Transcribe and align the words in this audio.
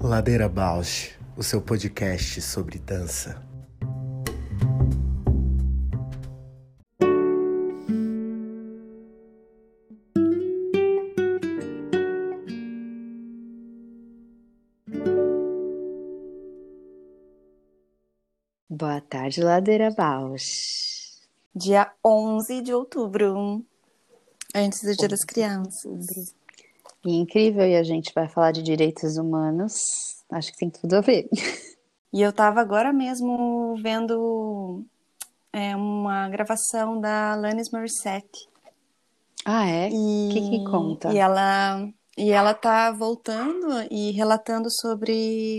Ladeira 0.00 0.48
Bausch, 0.48 1.18
o 1.36 1.42
seu 1.42 1.60
podcast 1.60 2.40
sobre 2.40 2.78
dança. 2.78 3.44
Boa 18.70 19.00
tarde, 19.00 19.42
Ladeira 19.42 19.90
Bausch. 19.90 21.26
Dia 21.52 21.92
11 22.06 22.62
de 22.62 22.72
outubro, 22.72 23.66
antes 24.54 24.80
do 24.80 24.96
Dia 24.96 25.08
das 25.08 25.24
Crianças. 25.24 26.36
E 27.04 27.16
incrível, 27.16 27.66
e 27.66 27.76
a 27.76 27.82
gente 27.82 28.12
vai 28.14 28.28
falar 28.28 28.52
de 28.52 28.62
direitos 28.62 29.16
humanos. 29.16 29.72
Acho 30.30 30.52
que 30.52 30.58
tem 30.58 30.70
tudo 30.70 30.94
a 30.94 31.00
ver. 31.00 31.28
E 32.10 32.22
eu 32.22 32.32
tava 32.32 32.60
agora 32.62 32.90
mesmo 32.90 33.76
vendo 33.82 34.82
é, 35.52 35.76
uma 35.76 36.28
gravação 36.30 36.98
da 36.98 37.32
Alanis 37.32 37.70
Morissette. 37.70 38.48
Ah, 39.44 39.66
é? 39.66 39.88
O 39.88 40.28
que 40.32 40.40
que 40.40 40.64
conta? 40.64 41.12
E 41.12 41.18
ela, 41.18 41.86
e 42.16 42.30
ela 42.30 42.54
tá 42.54 42.90
voltando 42.90 43.66
e 43.90 44.10
relatando 44.12 44.68
sobre 44.70 45.58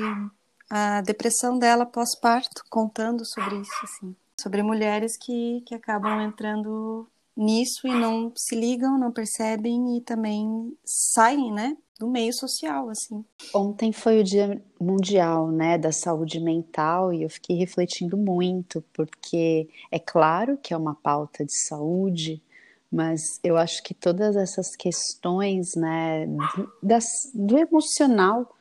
a 0.69 1.01
depressão 1.01 1.57
dela 1.57 1.85
pós-parto, 1.85 2.63
contando 2.69 3.25
sobre 3.25 3.57
isso, 3.57 3.79
assim. 3.83 4.15
Sobre 4.39 4.63
mulheres 4.63 5.17
que, 5.17 5.61
que 5.65 5.75
acabam 5.75 6.21
entrando 6.21 7.07
nisso 7.39 7.87
e 7.87 7.91
não 7.91 8.33
se 8.35 8.53
ligam, 8.53 8.99
não 8.99 9.13
percebem 9.13 9.97
e 9.97 10.01
também 10.01 10.75
saem, 10.83 11.53
né, 11.53 11.77
do 11.97 12.09
meio 12.09 12.33
social, 12.33 12.89
assim. 12.89 13.23
Ontem 13.53 13.93
foi 13.93 14.19
o 14.19 14.23
Dia 14.23 14.61
Mundial, 14.79 15.49
né, 15.49 15.77
da 15.77 15.91
Saúde 15.91 16.39
Mental 16.39 17.13
e 17.13 17.23
eu 17.23 17.29
fiquei 17.29 17.55
refletindo 17.55 18.17
muito, 18.17 18.83
porque 18.93 19.69
é 19.89 19.97
claro 19.97 20.57
que 20.57 20.73
é 20.73 20.77
uma 20.77 20.95
pauta 20.95 21.45
de 21.45 21.53
saúde, 21.53 22.43
mas 22.91 23.39
eu 23.41 23.55
acho 23.55 23.83
que 23.83 23.93
todas 23.93 24.35
essas 24.35 24.75
questões, 24.75 25.75
né, 25.75 26.25
do, 26.25 26.73
das, 26.83 27.31
do 27.33 27.57
emocional 27.57 28.53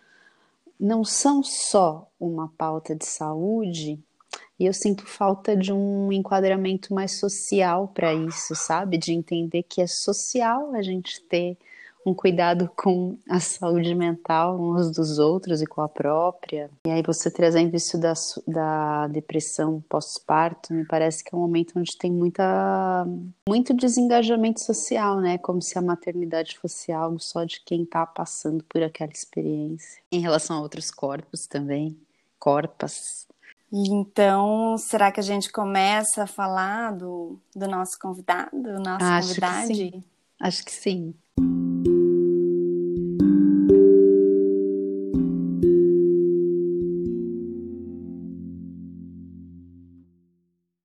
não 0.78 1.04
são 1.04 1.42
só 1.42 2.08
uma 2.20 2.48
pauta 2.56 2.94
de 2.94 3.06
saúde, 3.06 4.00
e 4.58 4.66
eu 4.66 4.72
sinto 4.72 5.06
falta 5.06 5.56
de 5.56 5.72
um 5.72 6.12
enquadramento 6.12 6.92
mais 6.92 7.12
social 7.12 7.88
para 7.88 8.12
isso, 8.12 8.54
sabe? 8.54 8.98
De 8.98 9.12
entender 9.12 9.62
que 9.62 9.80
é 9.80 9.86
social 9.86 10.74
a 10.74 10.82
gente 10.82 11.20
ter 11.22 11.56
um 12.04 12.14
cuidado 12.14 12.70
com 12.76 13.16
a 13.28 13.38
saúde 13.38 13.94
mental 13.94 14.60
uns 14.60 14.90
dos 14.90 15.18
outros 15.18 15.62
e 15.62 15.66
com 15.66 15.80
a 15.80 15.88
própria. 15.88 16.70
E 16.86 16.90
aí 16.90 17.02
você 17.02 17.30
trazendo 17.30 17.76
isso 17.76 17.98
da, 17.98 18.12
da 18.46 19.06
depressão 19.06 19.82
pós-parto, 19.88 20.72
me 20.72 20.84
parece 20.84 21.22
que 21.22 21.34
é 21.34 21.38
um 21.38 21.40
momento 21.40 21.78
onde 21.78 21.96
tem 21.96 22.10
muita, 22.10 23.06
muito 23.48 23.74
desengajamento 23.74 24.60
social, 24.60 25.20
né? 25.20 25.38
Como 25.38 25.62
se 25.62 25.78
a 25.78 25.82
maternidade 25.82 26.58
fosse 26.58 26.90
algo 26.90 27.20
só 27.20 27.44
de 27.44 27.60
quem 27.64 27.82
está 27.82 28.04
passando 28.06 28.64
por 28.64 28.82
aquela 28.82 29.12
experiência. 29.12 30.02
Em 30.10 30.20
relação 30.20 30.56
a 30.56 30.60
outros 30.60 30.90
corpos 30.90 31.46
também, 31.46 31.96
corpas. 32.38 33.27
Então, 33.70 34.78
será 34.78 35.12
que 35.12 35.20
a 35.20 35.22
gente 35.22 35.52
começa 35.52 36.22
a 36.22 36.26
falar 36.26 36.92
do, 36.92 37.38
do 37.54 37.68
nosso 37.68 37.98
convidado, 38.00 38.50
nossa 38.80 39.04
Acho 39.04 39.28
que 39.34 39.40
convidade? 39.40 39.74
sim. 39.90 40.04
Acho 40.40 40.64
que 40.64 40.72
sim. 40.72 41.14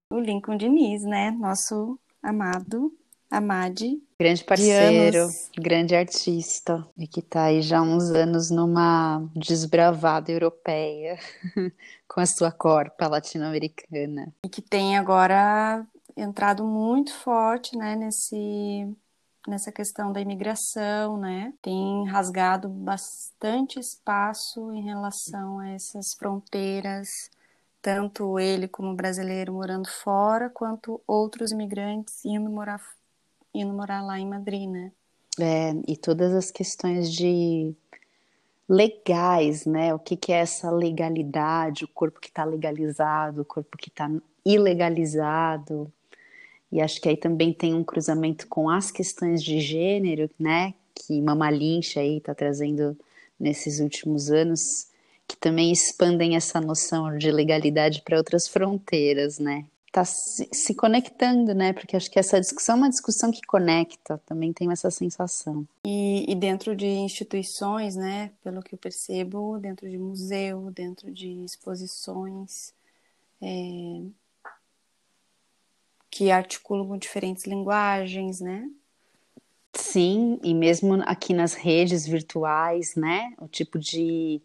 O 0.10 0.20
Lincoln 0.20 0.58
Diniz, 0.58 1.04
né? 1.04 1.32
Nosso 1.32 1.98
amado, 2.22 2.92
amade 3.38 4.02
Grande 4.24 4.40
de 4.40 4.46
parceiro, 4.46 5.28
grande 5.58 5.94
artista, 5.94 6.88
e 6.98 7.06
que 7.06 7.22
tá 7.22 7.44
aí 7.46 7.62
já 7.62 7.80
há 7.80 7.82
uns 7.82 8.10
anos 8.12 8.50
numa 8.50 9.22
desbravada 9.36 10.32
europeia, 10.32 11.20
com 12.08 12.22
a 12.22 12.26
sua 12.26 12.50
corpa 12.50 13.08
latino-americana. 13.08 14.34
E 14.46 14.48
que 14.48 14.62
tem 14.62 14.98
agora 14.98 15.86
entrado 16.16 16.64
muito 16.64 17.14
forte, 17.14 17.78
né, 17.78 17.98
nesse, 17.98 18.88
nessa 19.46 19.74
questão 19.74 20.14
da 20.14 20.22
imigração, 20.22 21.18
né? 21.18 21.54
Tem 21.62 22.08
rasgado 22.08 22.70
bastante 22.70 23.78
espaço 23.78 24.72
em 24.72 24.86
relação 24.86 25.60
a 25.60 25.72
essas 25.72 26.14
fronteiras, 26.14 27.30
tanto 27.82 28.40
ele 28.40 28.70
como 28.70 28.96
brasileiro 28.96 29.52
morando 29.52 29.90
fora, 29.90 30.50
quanto 30.50 31.02
outros 31.06 31.52
imigrantes 31.52 32.24
indo 32.24 32.50
morar, 32.50 32.80
indo 33.54 33.74
morar 33.74 34.02
lá 34.02 34.20
em 34.20 34.28
Madrid, 34.28 34.70
né? 34.70 34.92
É, 35.40 35.74
e 35.88 35.98
todas 35.98 36.34
as 36.34 36.52
questões 36.52 37.12
de 37.12 37.74
legais, 38.68 39.66
né? 39.66 39.94
O 39.94 40.00
que 40.00 40.16
que 40.16 40.32
é 40.32 40.38
essa 40.38 40.72
legalidade, 40.72 41.86
o 41.86 41.88
corpo 41.88 42.20
que 42.20 42.30
está 42.30 42.44
legalizado, 42.44 43.42
o 43.42 43.46
corpo 43.46 43.78
que 43.78 43.90
está 43.90 44.10
ilegalizado. 44.46 45.92
E 46.72 46.82
acho 46.82 47.00
que 47.02 47.10
aí 47.10 47.18
também 47.18 47.54
tem 47.54 47.74
um 47.74 47.84
cruzamento 47.84 48.48
com 48.48 48.70
as 48.70 48.90
questões 48.92 49.44
de 49.44 49.60
gênero, 49.60 50.30
né? 50.40 50.74
Que 50.96 51.22
Mama 51.22 51.50
Lynch 51.50 52.00
aí 52.00 52.18
está 52.18 52.34
trazendo 52.34 52.98
nesses 53.40 53.80
últimos 53.80 54.32
anos, 54.32 54.88
que 55.28 55.36
também 55.38 55.72
expandem 55.72 56.36
essa 56.36 56.62
noção 56.62 57.18
de 57.18 57.32
legalidade 57.32 58.02
para 58.02 58.18
outras 58.18 58.48
fronteiras, 58.48 59.40
né? 59.40 59.66
Tá 59.94 60.04
se, 60.04 60.50
se 60.52 60.74
conectando, 60.74 61.54
né? 61.54 61.72
Porque 61.72 61.96
acho 61.96 62.10
que 62.10 62.18
essa 62.18 62.42
discussão 62.42 62.76
é 62.76 62.78
uma 62.80 62.90
discussão 62.90 63.32
que 63.32 63.42
conecta, 63.44 64.20
também 64.26 64.52
tenho 64.52 64.72
essa 64.72 64.90
sensação. 64.90 65.68
E, 65.86 66.26
e 66.28 66.34
dentro 66.34 66.76
de 66.76 66.88
instituições, 66.88 67.96
né, 67.96 68.32
pelo 68.44 68.64
que 68.64 68.74
eu 68.74 68.80
percebo, 68.80 69.60
dentro 69.60 69.88
de 69.88 70.00
museu, 70.00 70.72
dentro 70.72 71.12
de 71.12 71.46
exposições, 71.46 72.74
é, 73.40 74.02
que 76.10 76.32
articulam 76.32 76.88
com 76.88 76.98
diferentes 76.98 77.46
linguagens, 77.46 78.40
né? 78.42 78.68
Sim, 79.76 80.40
e 80.44 80.54
mesmo 80.54 81.02
aqui 81.06 81.34
nas 81.34 81.56
redes 81.56 82.06
virtuais, 82.06 82.96
né? 82.96 83.34
O 83.40 83.48
tipo 83.48 83.80
de, 83.80 84.40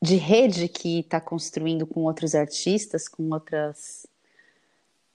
de 0.00 0.16
rede 0.16 0.68
que 0.68 1.00
está 1.00 1.20
construindo 1.20 1.86
com 1.86 2.04
outros 2.04 2.34
artistas, 2.36 3.08
com 3.08 3.28
outras, 3.30 3.99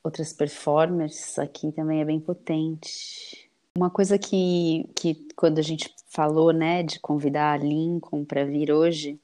outras 0.07 0.33
performers, 0.33 1.38
aqui 1.39 1.71
também 1.71 2.01
é 2.01 2.05
bem 2.05 2.19
potente. 2.19 3.49
Uma 3.77 3.89
coisa 3.89 4.17
que, 4.17 4.89
que 4.95 5.27
quando 5.35 5.59
a 5.59 5.61
gente 5.61 5.93
falou, 6.07 6.53
né, 6.53 6.83
de 6.83 6.99
convidar 6.99 7.53
a 7.53 7.57
Lincoln 7.57 8.23
para 8.23 8.45
vir 8.45 8.71
hoje, 8.71 9.19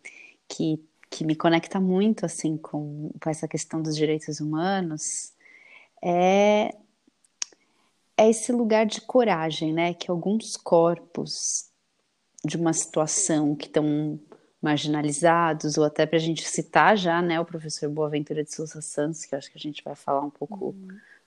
que, 0.48 0.84
que 1.10 1.24
me 1.24 1.36
conecta 1.36 1.80
muito, 1.80 2.26
assim, 2.26 2.58
com, 2.58 3.12
com 3.22 3.30
essa 3.30 3.48
questão 3.48 3.82
dos 3.82 3.96
direitos 3.96 4.40
humanos, 4.40 5.34
é 6.04 6.76
é 8.22 8.30
esse 8.30 8.52
lugar 8.52 8.86
de 8.86 9.02
coragem, 9.02 9.74
né? 9.74 9.96
Que 9.96 10.12
alguns 10.12 10.56
corpos 10.56 11.66
de 12.46 12.56
uma 12.56 12.72
situação 12.72 13.56
que 13.56 13.66
estão 13.66 14.20
marginalizados, 14.62 15.78
ou 15.78 15.84
até 15.84 16.06
para 16.06 16.18
a 16.18 16.22
gente 16.22 16.48
citar 16.48 16.96
já, 16.96 17.22
né, 17.22 17.40
o 17.40 17.46
professor 17.46 17.90
Boaventura 17.90 18.44
de 18.44 18.54
Souza 18.54 18.82
Santos, 18.82 19.26
que 19.26 19.34
eu 19.34 19.40
acho 19.40 19.52
que 19.52 19.58
a 19.58 19.62
gente 19.62 19.84
vai 19.84 19.96
falar 19.96 20.22
um 20.22 20.30
pouco 20.30 20.76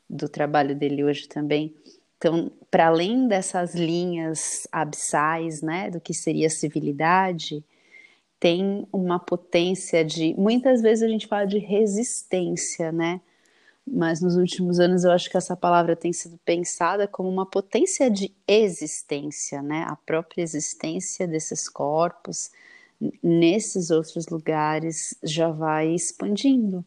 do 0.09 0.28
trabalho 0.28 0.75
dele 0.75 1.03
hoje 1.03 1.27
também. 1.28 1.75
Então, 2.17 2.50
para 2.71 2.87
além 2.87 3.27
dessas 3.27 3.75
linhas 3.75 4.69
abissais, 4.71 5.61
né, 5.61 5.91
do 5.91 6.00
que 6.00 6.15
seria 6.15 6.49
civilidade, 6.49 7.64
tem 8.38 8.87
uma 8.93 9.19
potência 9.19 10.05
de. 10.05 10.35
Muitas 10.38 10.81
vezes 10.81 11.03
a 11.03 11.08
gente 11.08 11.26
fala 11.26 11.47
de 11.47 11.58
resistência, 11.58 12.93
né? 12.93 13.20
mas 13.87 14.20
nos 14.20 14.37
últimos 14.37 14.81
anos 14.81 15.05
eu 15.05 15.12
acho 15.12 15.29
que 15.29 15.37
essa 15.37 15.56
palavra 15.56 15.94
tem 15.94 16.12
sido 16.12 16.38
pensada 16.44 17.06
como 17.06 17.29
uma 17.29 17.44
potência 17.44 18.11
de 18.11 18.35
existência, 18.49 19.61
né? 19.61 19.85
A 19.87 19.97
própria 19.97 20.43
existência 20.43 21.29
desses 21.29 21.69
corpos 21.69 22.50
nesses 23.23 23.91
outros 23.91 24.26
lugares 24.29 25.17
já 25.23 25.50
vai 25.50 25.94
expandindo 25.94 26.85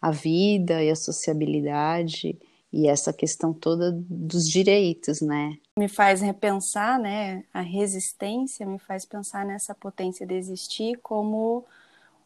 a 0.00 0.10
vida 0.10 0.82
e 0.82 0.90
a 0.90 0.96
sociabilidade 0.96 2.38
e 2.72 2.88
essa 2.88 3.12
questão 3.12 3.52
toda 3.52 3.92
dos 3.92 4.48
direitos, 4.48 5.20
né? 5.20 5.58
Me 5.76 5.88
faz 5.88 6.20
repensar, 6.20 6.98
né? 6.98 7.44
A 7.52 7.60
resistência 7.60 8.64
me 8.64 8.78
faz 8.78 9.04
pensar 9.04 9.44
nessa 9.44 9.74
potência 9.74 10.26
de 10.26 10.34
existir 10.34 10.98
como 11.02 11.64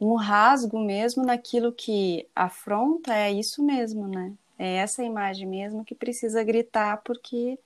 um 0.00 0.14
rasgo 0.14 0.78
mesmo 0.78 1.24
naquilo 1.24 1.72
que 1.72 2.26
afronta, 2.34 3.14
é 3.14 3.32
isso 3.32 3.62
mesmo, 3.62 4.06
né? 4.06 4.32
É 4.58 4.76
essa 4.76 5.02
imagem 5.02 5.48
mesmo 5.48 5.84
que 5.84 5.94
precisa 5.94 6.44
gritar, 6.44 6.98
porque 7.02 7.58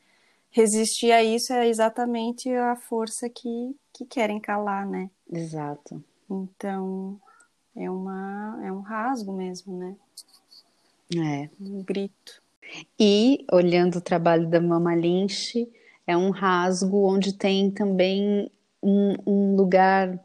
resistir 0.50 1.11
a 1.12 1.23
isso 1.23 1.52
é 1.52 1.69
exatamente 1.69 2.49
a 2.50 2.76
força 2.76 3.29
que, 3.29 3.76
que 3.93 4.06
querem 4.06 4.40
calar, 4.40 4.87
né? 4.87 5.11
Exato. 5.32 6.02
Então, 6.30 7.20
é, 7.76 7.90
uma, 7.90 8.60
é 8.64 8.72
um 8.72 8.80
rasgo 8.80 9.32
mesmo, 9.32 9.76
né? 9.76 9.96
É. 11.16 11.48
Um 11.60 11.82
grito. 11.82 12.42
E, 12.98 13.46
olhando 13.50 13.96
o 13.96 14.00
trabalho 14.00 14.48
da 14.48 14.60
Mama 14.60 14.94
Lynch, 14.94 15.69
é 16.06 16.16
um 16.16 16.30
rasgo 16.30 17.06
onde 17.06 17.32
tem 17.32 17.70
também 17.70 18.50
um, 18.82 19.14
um 19.26 19.56
lugar, 19.56 20.19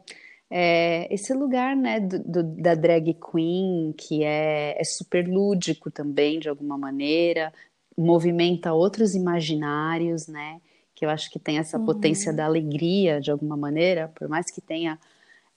é, 0.50 1.12
esse 1.12 1.32
lugar, 1.32 1.74
né, 1.74 2.00
do, 2.00 2.18
do, 2.18 2.42
da 2.42 2.74
drag 2.74 3.14
queen, 3.14 3.94
que 3.96 4.22
é, 4.22 4.80
é 4.80 4.84
super 4.84 5.26
lúdico 5.26 5.90
também, 5.90 6.38
de 6.38 6.48
alguma 6.48 6.76
maneira, 6.76 7.52
movimenta 7.96 8.72
outros 8.72 9.14
imaginários, 9.14 10.26
né, 10.26 10.60
que 11.04 11.06
eu 11.06 11.10
acho 11.10 11.30
que 11.30 11.38
tem 11.38 11.58
essa 11.58 11.78
uhum. 11.78 11.84
potência 11.84 12.32
da 12.32 12.46
alegria, 12.46 13.20
de 13.20 13.30
alguma 13.30 13.56
maneira, 13.56 14.10
por 14.14 14.26
mais 14.26 14.50
que 14.50 14.60
tenha 14.60 14.98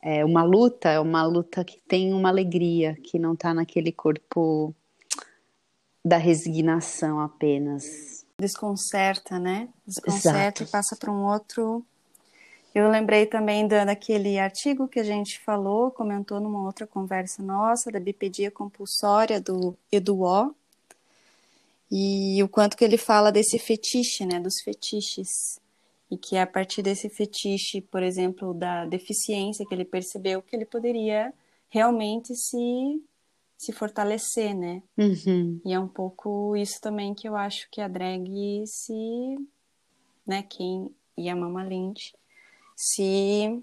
é, 0.02 0.24
uma 0.26 0.44
luta, 0.44 0.90
é 0.90 1.00
uma 1.00 1.24
luta 1.24 1.64
que 1.64 1.80
tem 1.88 2.14
uma 2.14 2.30
alegria, 2.30 2.98
que 3.02 3.18
não 3.18 3.34
está 3.34 3.54
naquele 3.54 3.92
corpo 3.92 4.76
da 6.04 6.18
resignação 6.18 7.22
apenas. 7.22 8.26
Desconcerta, 8.40 9.40
né? 9.40 9.70
Desconcerta 9.86 10.62
Exato. 10.62 10.64
e 10.64 10.68
passa 10.68 10.96
para 10.98 11.12
um 11.12 11.26
outro. 11.26 11.84
Eu 12.76 12.90
lembrei 12.90 13.26
também 13.26 13.68
da, 13.68 13.86
daquele 13.86 14.38
artigo 14.38 14.88
que 14.88 15.00
a 15.00 15.04
gente 15.04 15.40
falou, 15.40 15.90
comentou 15.92 16.40
numa 16.40 16.64
outra 16.64 16.86
conversa 16.86 17.42
nossa, 17.42 17.90
da 17.90 18.00
bipedia 18.00 18.52
compulsória 18.52 19.40
do 19.42 19.76
Eduó, 19.92 20.52
e 21.92 22.42
o 22.44 22.50
quanto 22.50 22.76
que 22.76 22.84
ele 22.84 22.98
fala 22.98 23.32
desse 23.32 23.58
fetiche, 23.58 24.26
né, 24.26 24.40
dos 24.40 24.62
fetiches, 24.62 25.60
e 26.10 26.18
que 26.18 26.36
é 26.36 26.42
a 26.42 26.48
partir 26.48 26.82
desse 26.82 27.10
fetiche, 27.10 27.82
por 27.82 28.04
exemplo, 28.04 28.54
da 28.54 28.86
deficiência 28.86 29.66
que 29.66 29.74
ele 29.74 29.86
percebeu 29.86 30.42
que 30.42 30.56
ele 30.56 30.66
poderia 30.66 31.34
realmente 31.70 32.36
se 32.36 33.02
se 33.58 33.74
fortalecer, 33.74 34.56
né? 34.56 34.84
Uhum. 34.96 35.60
E 35.66 35.74
é 35.74 35.80
um 35.80 35.88
pouco 35.88 36.56
isso 36.56 36.80
também 36.80 37.16
que 37.16 37.28
eu 37.28 37.36
acho 37.36 37.68
que 37.72 37.82
a 37.82 37.88
drag 37.88 38.64
se, 38.68 38.94
né, 40.28 40.44
quem 40.44 40.94
e 41.18 41.28
a 41.28 41.36
Mama 41.36 41.64
Lynch 41.64 42.14
se 42.76 43.60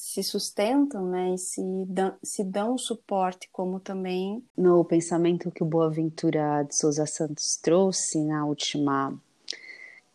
se 0.00 0.22
sustentam, 0.22 1.10
né, 1.10 1.34
e 1.34 1.38
se 1.38 1.60
dão, 1.86 2.14
se 2.22 2.42
dão 2.42 2.78
suporte, 2.78 3.50
como 3.52 3.78
também 3.78 4.42
no 4.56 4.82
pensamento 4.82 5.50
que 5.50 5.62
o 5.62 5.66
Boaventura 5.66 6.62
de 6.62 6.74
Souza 6.74 7.04
Santos 7.04 7.56
trouxe 7.56 8.24
na 8.24 8.46
última 8.46 9.14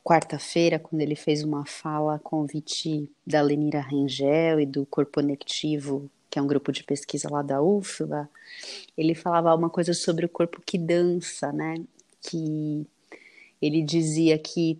quarta-feira, 0.03 0.79
quando 0.79 1.01
ele 1.01 1.15
fez 1.15 1.43
uma 1.43 1.67
fala 1.67 2.15
a 2.15 2.19
convite 2.19 3.07
da 3.25 3.43
Lenira 3.43 3.79
Rangel 3.79 4.59
e 4.59 4.65
do 4.65 4.87
Corpo 4.87 5.21
Conectivo 5.21 6.09
que 6.31 6.39
é 6.39 6.41
um 6.41 6.47
grupo 6.47 6.71
de 6.71 6.83
pesquisa 6.83 7.29
lá 7.31 7.41
da 7.41 7.61
UFBA, 7.61 8.27
ele 8.97 9.15
falava 9.15 9.55
uma 9.55 9.69
coisa 9.69 9.93
sobre 9.93 10.25
o 10.25 10.29
corpo 10.29 10.61
que 10.65 10.77
dança, 10.77 11.49
né? 11.53 11.75
Que 12.21 12.85
ele 13.61 13.81
dizia 13.81 14.37
que 14.37 14.77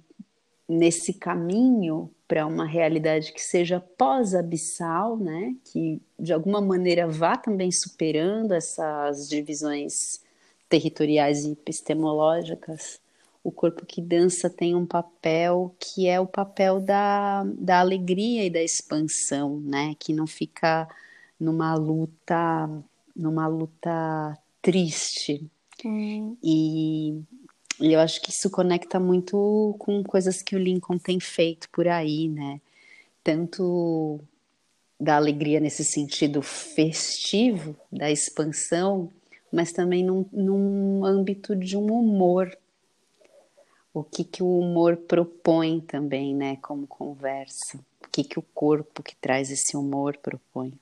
nesse 0.67 1.13
caminho 1.13 2.09
para 2.27 2.45
uma 2.45 2.65
realidade 2.65 3.31
que 3.31 3.41
seja 3.41 3.79
pós-abissal, 3.79 5.15
né? 5.17 5.55
Que 5.63 6.01
de 6.19 6.33
alguma 6.33 6.59
maneira 6.59 7.07
vá 7.07 7.37
também 7.37 7.71
superando 7.71 8.53
essas 8.53 9.29
divisões 9.29 10.21
territoriais 10.67 11.45
e 11.45 11.51
epistemológicas, 11.51 12.99
o 13.43 13.51
corpo 13.51 13.85
que 13.85 14.01
dança 14.01 14.49
tem 14.49 14.73
um 14.73 14.87
papel 14.87 15.75
que 15.79 16.07
é 16.07 16.19
o 16.19 16.25
papel 16.25 16.81
da, 16.81 17.43
da 17.43 17.79
alegria 17.79 18.43
e 18.43 18.49
da 18.49 18.63
expansão, 18.63 19.59
né? 19.59 19.95
Que 19.99 20.11
não 20.13 20.25
fica 20.25 20.87
numa 21.39 21.75
luta, 21.75 22.67
numa 23.15 23.45
luta 23.45 24.35
triste. 24.63 25.45
Hum. 25.85 26.35
E, 26.41 27.21
e 27.79 27.93
eu 27.93 27.99
acho 27.99 28.21
que 28.21 28.29
isso 28.29 28.49
conecta 28.49 28.99
muito 28.99 29.75
com 29.79 30.03
coisas 30.03 30.41
que 30.41 30.55
o 30.55 30.59
Lincoln 30.59 30.97
tem 30.97 31.19
feito 31.19 31.69
por 31.69 31.87
aí, 31.87 32.29
né? 32.29 32.61
Tanto 33.23 34.19
da 34.99 35.17
alegria 35.17 35.59
nesse 35.59 35.83
sentido 35.83 36.41
festivo, 36.41 37.75
da 37.91 38.09
expansão, 38.09 39.11
mas 39.51 39.71
também 39.71 40.03
num, 40.03 40.25
num 40.31 41.05
âmbito 41.05 41.55
de 41.55 41.77
um 41.77 41.87
humor. 41.87 42.57
O 43.93 44.03
que, 44.03 44.23
que 44.23 44.43
o 44.43 44.59
humor 44.59 44.97
propõe 44.97 45.79
também, 45.79 46.35
né, 46.35 46.57
como 46.57 46.85
conversa? 46.85 47.77
O 48.03 48.09
que, 48.09 48.23
que 48.23 48.37
o 48.37 48.41
corpo 48.41 49.01
que 49.01 49.15
traz 49.15 49.49
esse 49.49 49.77
humor 49.77 50.17
propõe? 50.17 50.73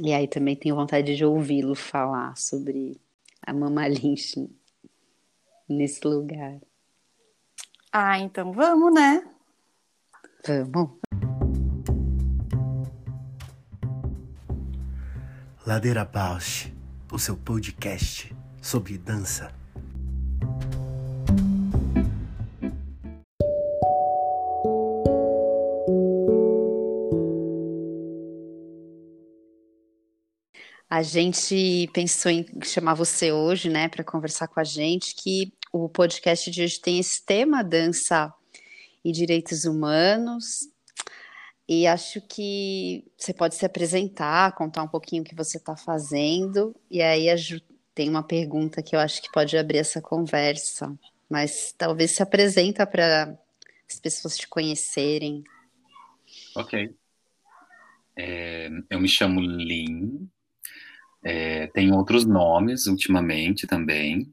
E 0.00 0.12
aí 0.12 0.26
também 0.26 0.56
tenho 0.56 0.74
vontade 0.74 1.14
de 1.14 1.24
ouvi-lo 1.24 1.76
falar 1.76 2.36
sobre 2.36 3.00
a 3.40 3.52
Mama 3.52 3.86
Lynch 3.86 4.48
nesse 5.68 6.06
lugar. 6.06 6.60
Ah, 7.92 8.18
então 8.18 8.52
vamos, 8.52 8.92
né? 8.92 9.24
Vamos. 10.70 10.98
Ladeira 15.66 16.04
Bausch, 16.04 16.70
o 17.10 17.18
seu 17.18 17.36
podcast 17.36 18.34
sobre 18.60 18.98
dança. 18.98 19.63
A 30.94 31.02
gente 31.02 31.90
pensou 31.92 32.30
em 32.30 32.46
chamar 32.62 32.94
você 32.94 33.32
hoje, 33.32 33.68
né, 33.68 33.88
para 33.88 34.04
conversar 34.04 34.46
com 34.46 34.60
a 34.60 34.62
gente, 34.64 35.16
que 35.16 35.52
o 35.72 35.88
podcast 35.88 36.48
de 36.48 36.62
hoje 36.62 36.80
tem 36.80 37.00
esse 37.00 37.20
tema 37.26 37.64
dança 37.64 38.32
e 39.04 39.10
direitos 39.10 39.64
humanos. 39.64 40.68
E 41.68 41.84
acho 41.84 42.20
que 42.20 43.04
você 43.18 43.34
pode 43.34 43.56
se 43.56 43.66
apresentar, 43.66 44.54
contar 44.54 44.84
um 44.84 44.88
pouquinho 44.88 45.22
o 45.22 45.26
que 45.26 45.34
você 45.34 45.56
está 45.56 45.76
fazendo. 45.76 46.72
E 46.88 47.02
aí 47.02 47.26
tem 47.92 48.08
uma 48.08 48.22
pergunta 48.22 48.80
que 48.80 48.94
eu 48.94 49.00
acho 49.00 49.20
que 49.20 49.32
pode 49.32 49.58
abrir 49.58 49.78
essa 49.78 50.00
conversa. 50.00 50.96
Mas 51.28 51.74
talvez 51.76 52.12
se 52.12 52.22
apresenta 52.22 52.86
para 52.86 53.36
as 53.90 53.98
pessoas 53.98 54.38
te 54.38 54.46
conhecerem. 54.46 55.42
Ok. 56.54 56.94
É, 58.16 58.70
eu 58.88 59.00
me 59.00 59.08
chamo 59.08 59.40
Lin, 59.40 60.30
é, 61.24 61.66
tem 61.68 61.92
outros 61.92 62.26
nomes 62.26 62.86
ultimamente 62.86 63.66
também, 63.66 64.26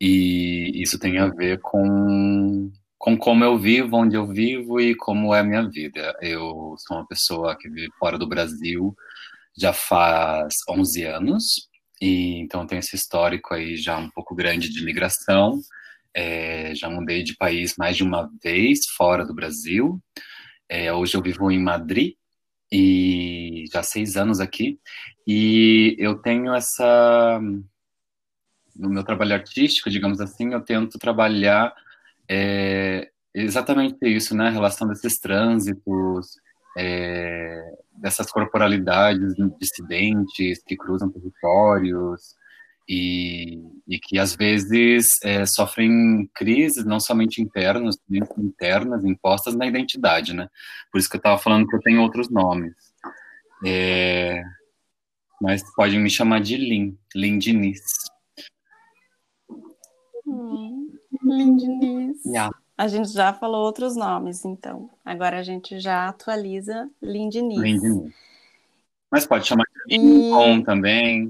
e 0.00 0.70
isso 0.80 0.98
tem 0.98 1.18
a 1.18 1.26
ver 1.28 1.60
com, 1.60 2.70
com 2.96 3.16
como 3.18 3.44
eu 3.44 3.58
vivo, 3.58 3.96
onde 3.96 4.16
eu 4.16 4.26
vivo 4.26 4.80
e 4.80 4.94
como 4.94 5.34
é 5.34 5.40
a 5.40 5.44
minha 5.44 5.68
vida. 5.68 6.16
Eu 6.22 6.74
sou 6.78 6.98
uma 6.98 7.06
pessoa 7.06 7.56
que 7.58 7.68
vive 7.68 7.90
fora 7.98 8.16
do 8.16 8.28
Brasil 8.28 8.94
já 9.58 9.72
faz 9.72 10.54
11 10.70 11.04
anos, 11.04 11.68
e 12.00 12.40
então 12.40 12.66
tenho 12.66 12.78
esse 12.78 12.94
histórico 12.94 13.54
aí 13.54 13.76
já 13.76 13.98
um 13.98 14.10
pouco 14.10 14.34
grande 14.34 14.70
de 14.70 14.84
migração. 14.84 15.60
É, 16.14 16.74
já 16.74 16.88
mudei 16.88 17.22
de 17.22 17.36
país 17.36 17.74
mais 17.76 17.96
de 17.96 18.02
uma 18.02 18.30
vez 18.42 18.86
fora 18.96 19.24
do 19.26 19.34
Brasil. 19.34 20.00
É, 20.68 20.92
hoje 20.92 21.16
eu 21.16 21.22
vivo 21.22 21.50
em 21.50 21.62
Madrid, 21.62 22.14
e 22.70 23.64
já 23.72 23.82
seis 23.82 24.16
anos 24.16 24.40
aqui, 24.40 24.78
e 25.26 25.96
eu 25.98 26.16
tenho 26.16 26.54
essa. 26.54 27.40
No 28.74 28.90
meu 28.90 29.04
trabalho 29.04 29.34
artístico, 29.34 29.88
digamos 29.88 30.20
assim, 30.20 30.52
eu 30.52 30.60
tento 30.60 30.98
trabalhar 30.98 31.74
é, 32.28 33.10
exatamente 33.34 33.98
isso, 34.02 34.36
né? 34.36 34.48
A 34.48 34.50
relação 34.50 34.86
desses 34.86 35.18
trânsitos, 35.18 36.38
é, 36.76 37.74
dessas 37.92 38.30
corporalidades 38.30 39.34
dissidentes 39.58 40.62
que 40.66 40.76
cruzam 40.76 41.10
territórios, 41.10 42.36
e, 42.88 43.60
e 43.86 43.98
que 43.98 44.18
às 44.18 44.36
vezes 44.36 45.08
é, 45.22 45.44
sofrem 45.44 46.30
crises 46.34 46.84
não 46.84 47.00
somente 47.00 47.42
internas, 47.42 47.96
internas 48.38 49.04
impostas 49.04 49.56
na 49.56 49.66
identidade, 49.66 50.32
né? 50.32 50.48
Por 50.90 50.98
isso 50.98 51.08
que 51.08 51.16
eu 51.16 51.20
estava 51.20 51.38
falando 51.38 51.66
que 51.66 51.74
eu 51.74 51.80
tenho 51.80 52.02
outros 52.02 52.30
nomes. 52.30 52.74
É, 53.64 54.42
mas 55.40 55.62
podem 55.74 56.00
me 56.00 56.10
chamar 56.10 56.40
de 56.40 56.56
Lin, 56.56 56.96
Lin 57.14 57.38
Diniz. 57.38 57.80
Hum, 60.26 60.92
Lin 61.22 61.56
Diniz. 61.56 62.24
Yeah. 62.24 62.56
A 62.78 62.88
gente 62.88 63.08
já 63.08 63.32
falou 63.32 63.64
outros 63.64 63.96
nomes, 63.96 64.44
então. 64.44 64.90
Agora 65.04 65.38
a 65.38 65.42
gente 65.42 65.80
já 65.80 66.08
atualiza 66.08 66.88
Lin 67.02 67.28
Diniz. 67.28 67.58
Lin 67.58 67.80
Diniz. 67.80 68.14
Mas 69.10 69.26
pode 69.26 69.46
chamar 69.46 69.64
de 69.86 69.96
Lincoln 69.96 70.58
e... 70.58 70.64
também. 70.64 71.28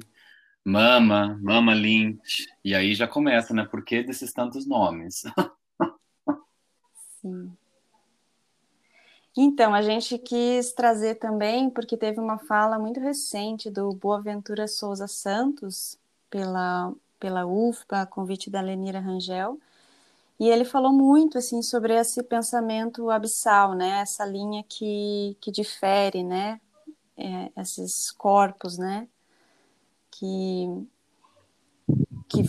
Mama, 0.66 1.38
Mama 1.40 1.72
Lynch. 1.72 2.48
E 2.64 2.74
aí 2.74 2.92
já 2.92 3.06
começa, 3.06 3.54
né? 3.54 3.64
Por 3.64 3.84
que 3.84 4.02
desses 4.02 4.32
tantos 4.32 4.66
nomes? 4.66 5.22
Sim. 7.22 7.52
Então, 9.36 9.72
a 9.72 9.80
gente 9.80 10.18
quis 10.18 10.72
trazer 10.72 11.16
também, 11.16 11.70
porque 11.70 11.96
teve 11.96 12.18
uma 12.18 12.36
fala 12.36 12.80
muito 12.80 12.98
recente 12.98 13.70
do 13.70 13.92
Boaventura 13.92 14.66
Souza 14.66 15.06
Santos, 15.06 15.96
pela, 16.28 16.92
pela 17.20 17.46
UFPA, 17.46 18.04
convite 18.04 18.50
da 18.50 18.60
Lenira 18.60 18.98
Rangel, 18.98 19.60
e 20.40 20.48
ele 20.48 20.64
falou 20.64 20.92
muito 20.92 21.38
assim 21.38 21.62
sobre 21.62 21.94
esse 21.94 22.24
pensamento 22.24 23.08
abissal, 23.08 23.74
né? 23.74 24.00
Essa 24.00 24.24
linha 24.24 24.64
que, 24.68 25.36
que 25.40 25.52
difere, 25.52 26.24
né? 26.24 26.60
É, 27.16 27.52
esses 27.56 28.10
corpos, 28.10 28.76
né? 28.76 29.06
Que, 30.18 30.86
que, 32.28 32.42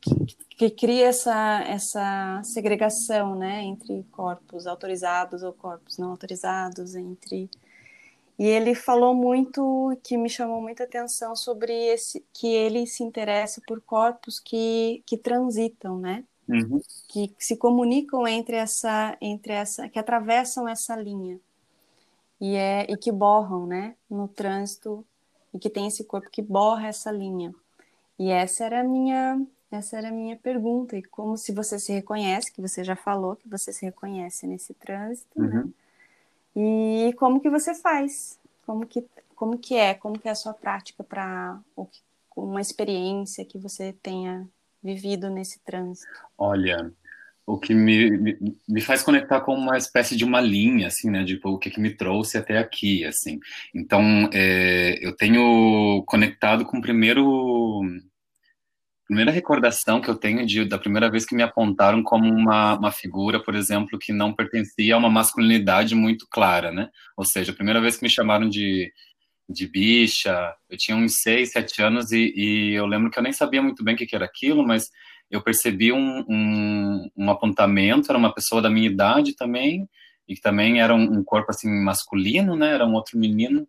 que, 0.00 0.36
que, 0.56 0.70
cria 0.70 1.06
essa, 1.06 1.62
essa 1.66 2.42
segregação, 2.44 3.34
né? 3.34 3.62
Entre 3.62 4.04
corpos 4.12 4.66
autorizados 4.66 5.42
ou 5.42 5.52
corpos 5.52 5.98
não 5.98 6.10
autorizados, 6.10 6.94
entre 6.94 7.48
e 8.38 8.46
ele 8.46 8.74
falou 8.74 9.14
muito, 9.14 9.96
que 10.02 10.16
me 10.16 10.28
chamou 10.28 10.60
muita 10.60 10.84
atenção 10.84 11.36
sobre 11.36 11.72
esse, 11.72 12.24
que 12.32 12.48
ele 12.48 12.84
se 12.86 13.04
interessa 13.04 13.62
por 13.66 13.80
corpos 13.80 14.40
que, 14.40 15.02
que 15.06 15.16
transitam, 15.16 15.98
né? 15.98 16.24
Uhum. 16.46 16.78
que 17.08 17.34
se 17.38 17.56
comunicam 17.56 18.28
entre 18.28 18.56
essa, 18.56 19.16
entre 19.18 19.54
essa, 19.54 19.88
que 19.88 19.98
atravessam 19.98 20.68
essa 20.68 20.94
linha 20.94 21.40
e 22.38 22.54
é 22.54 22.84
e 22.86 22.98
que 22.98 23.10
borram, 23.10 23.66
né, 23.66 23.96
no 24.10 24.28
trânsito 24.28 25.06
e 25.54 25.58
que 25.58 25.70
tem 25.70 25.86
esse 25.86 26.04
corpo 26.04 26.28
que 26.28 26.42
borra 26.42 26.88
essa 26.88 27.12
linha. 27.12 27.54
E 28.18 28.30
essa 28.30 28.64
era 28.64 28.80
a 28.80 28.84
minha, 28.84 29.40
essa 29.70 29.96
era 29.96 30.08
a 30.08 30.12
minha 30.12 30.36
pergunta. 30.36 30.96
E 30.96 31.02
como 31.02 31.38
se 31.38 31.52
você 31.52 31.78
se 31.78 31.92
reconhece, 31.92 32.52
que 32.52 32.60
você 32.60 32.82
já 32.82 32.96
falou 32.96 33.36
que 33.36 33.48
você 33.48 33.72
se 33.72 33.86
reconhece 33.86 34.46
nesse 34.46 34.74
trânsito, 34.74 35.40
né? 35.40 35.62
Uhum. 35.62 35.72
E 36.56 37.12
como 37.14 37.40
que 37.40 37.48
você 37.48 37.74
faz? 37.74 38.38
Como 38.66 38.86
que 38.86 39.04
como 39.34 39.58
que 39.58 39.74
é? 39.76 39.94
Como 39.94 40.18
que 40.18 40.28
é 40.28 40.30
a 40.30 40.36
sua 40.36 40.54
prática 40.54 41.02
para 41.02 41.58
uma 42.36 42.60
experiência 42.60 43.44
que 43.44 43.58
você 43.58 43.92
tenha 43.92 44.48
vivido 44.82 45.28
nesse 45.28 45.58
trânsito? 45.60 46.08
Olha, 46.38 46.92
o 47.46 47.58
que 47.58 47.74
me, 47.74 48.36
me, 48.68 48.80
faz 48.80 49.02
conectar 49.02 49.40
com 49.40 49.54
uma 49.54 49.76
espécie 49.76 50.16
de 50.16 50.24
uma 50.24 50.40
linha, 50.40 50.86
assim, 50.86 51.10
né, 51.10 51.22
de 51.24 51.38
o 51.44 51.58
que, 51.58 51.70
que 51.70 51.80
me 51.80 51.94
trouxe 51.94 52.38
até 52.38 52.58
aqui, 52.58 53.04
assim. 53.04 53.38
Então, 53.74 54.30
é, 54.32 54.98
eu 55.02 55.14
tenho 55.14 56.02
conectado 56.06 56.64
com 56.64 56.78
o 56.78 56.82
primeiro 56.82 57.82
primeira 59.06 59.30
recordação 59.30 60.00
que 60.00 60.08
eu 60.08 60.14
tenho 60.14 60.46
de, 60.46 60.64
da 60.64 60.78
primeira 60.78 61.10
vez 61.10 61.26
que 61.26 61.34
me 61.34 61.42
apontaram 61.42 62.02
como 62.02 62.26
uma, 62.26 62.78
uma 62.78 62.90
figura, 62.90 63.38
por 63.38 63.54
exemplo, 63.54 63.98
que 63.98 64.14
não 64.14 64.32
pertencia 64.32 64.94
a 64.94 64.98
uma 64.98 65.10
masculinidade 65.10 65.94
muito 65.94 66.26
clara, 66.30 66.72
né? 66.72 66.88
Ou 67.14 67.24
seja, 67.26 67.52
a 67.52 67.54
primeira 67.54 67.82
vez 67.82 67.96
que 67.98 68.02
me 68.02 68.08
chamaram 68.08 68.48
de 68.48 68.90
de 69.48 69.66
bicha. 69.68 70.54
Eu 70.70 70.76
tinha 70.76 70.96
uns 70.96 71.20
seis, 71.20 71.52
sete 71.52 71.82
anos 71.82 72.12
e, 72.12 72.32
e, 72.34 72.74
eu 72.74 72.86
lembro 72.86 73.10
que 73.10 73.18
eu 73.18 73.22
nem 73.22 73.32
sabia 73.32 73.62
muito 73.62 73.84
bem 73.84 73.94
o 73.94 73.98
que, 73.98 74.06
que 74.06 74.16
era 74.16 74.24
aquilo, 74.24 74.66
mas 74.66 74.90
eu 75.36 75.42
percebi 75.42 75.92
um, 75.92 76.24
um, 76.28 77.10
um, 77.16 77.30
apontamento. 77.30 78.10
Era 78.10 78.18
uma 78.18 78.32
pessoa 78.32 78.60
da 78.62 78.70
minha 78.70 78.86
idade 78.86 79.34
também 79.34 79.88
e 80.28 80.34
que 80.34 80.40
também 80.40 80.80
era 80.80 80.94
um, 80.94 81.18
um, 81.18 81.24
corpo 81.24 81.50
assim 81.50 81.68
masculino, 81.82 82.56
né? 82.56 82.72
Era 82.72 82.86
um 82.86 82.94
outro 82.94 83.18
menino. 83.18 83.66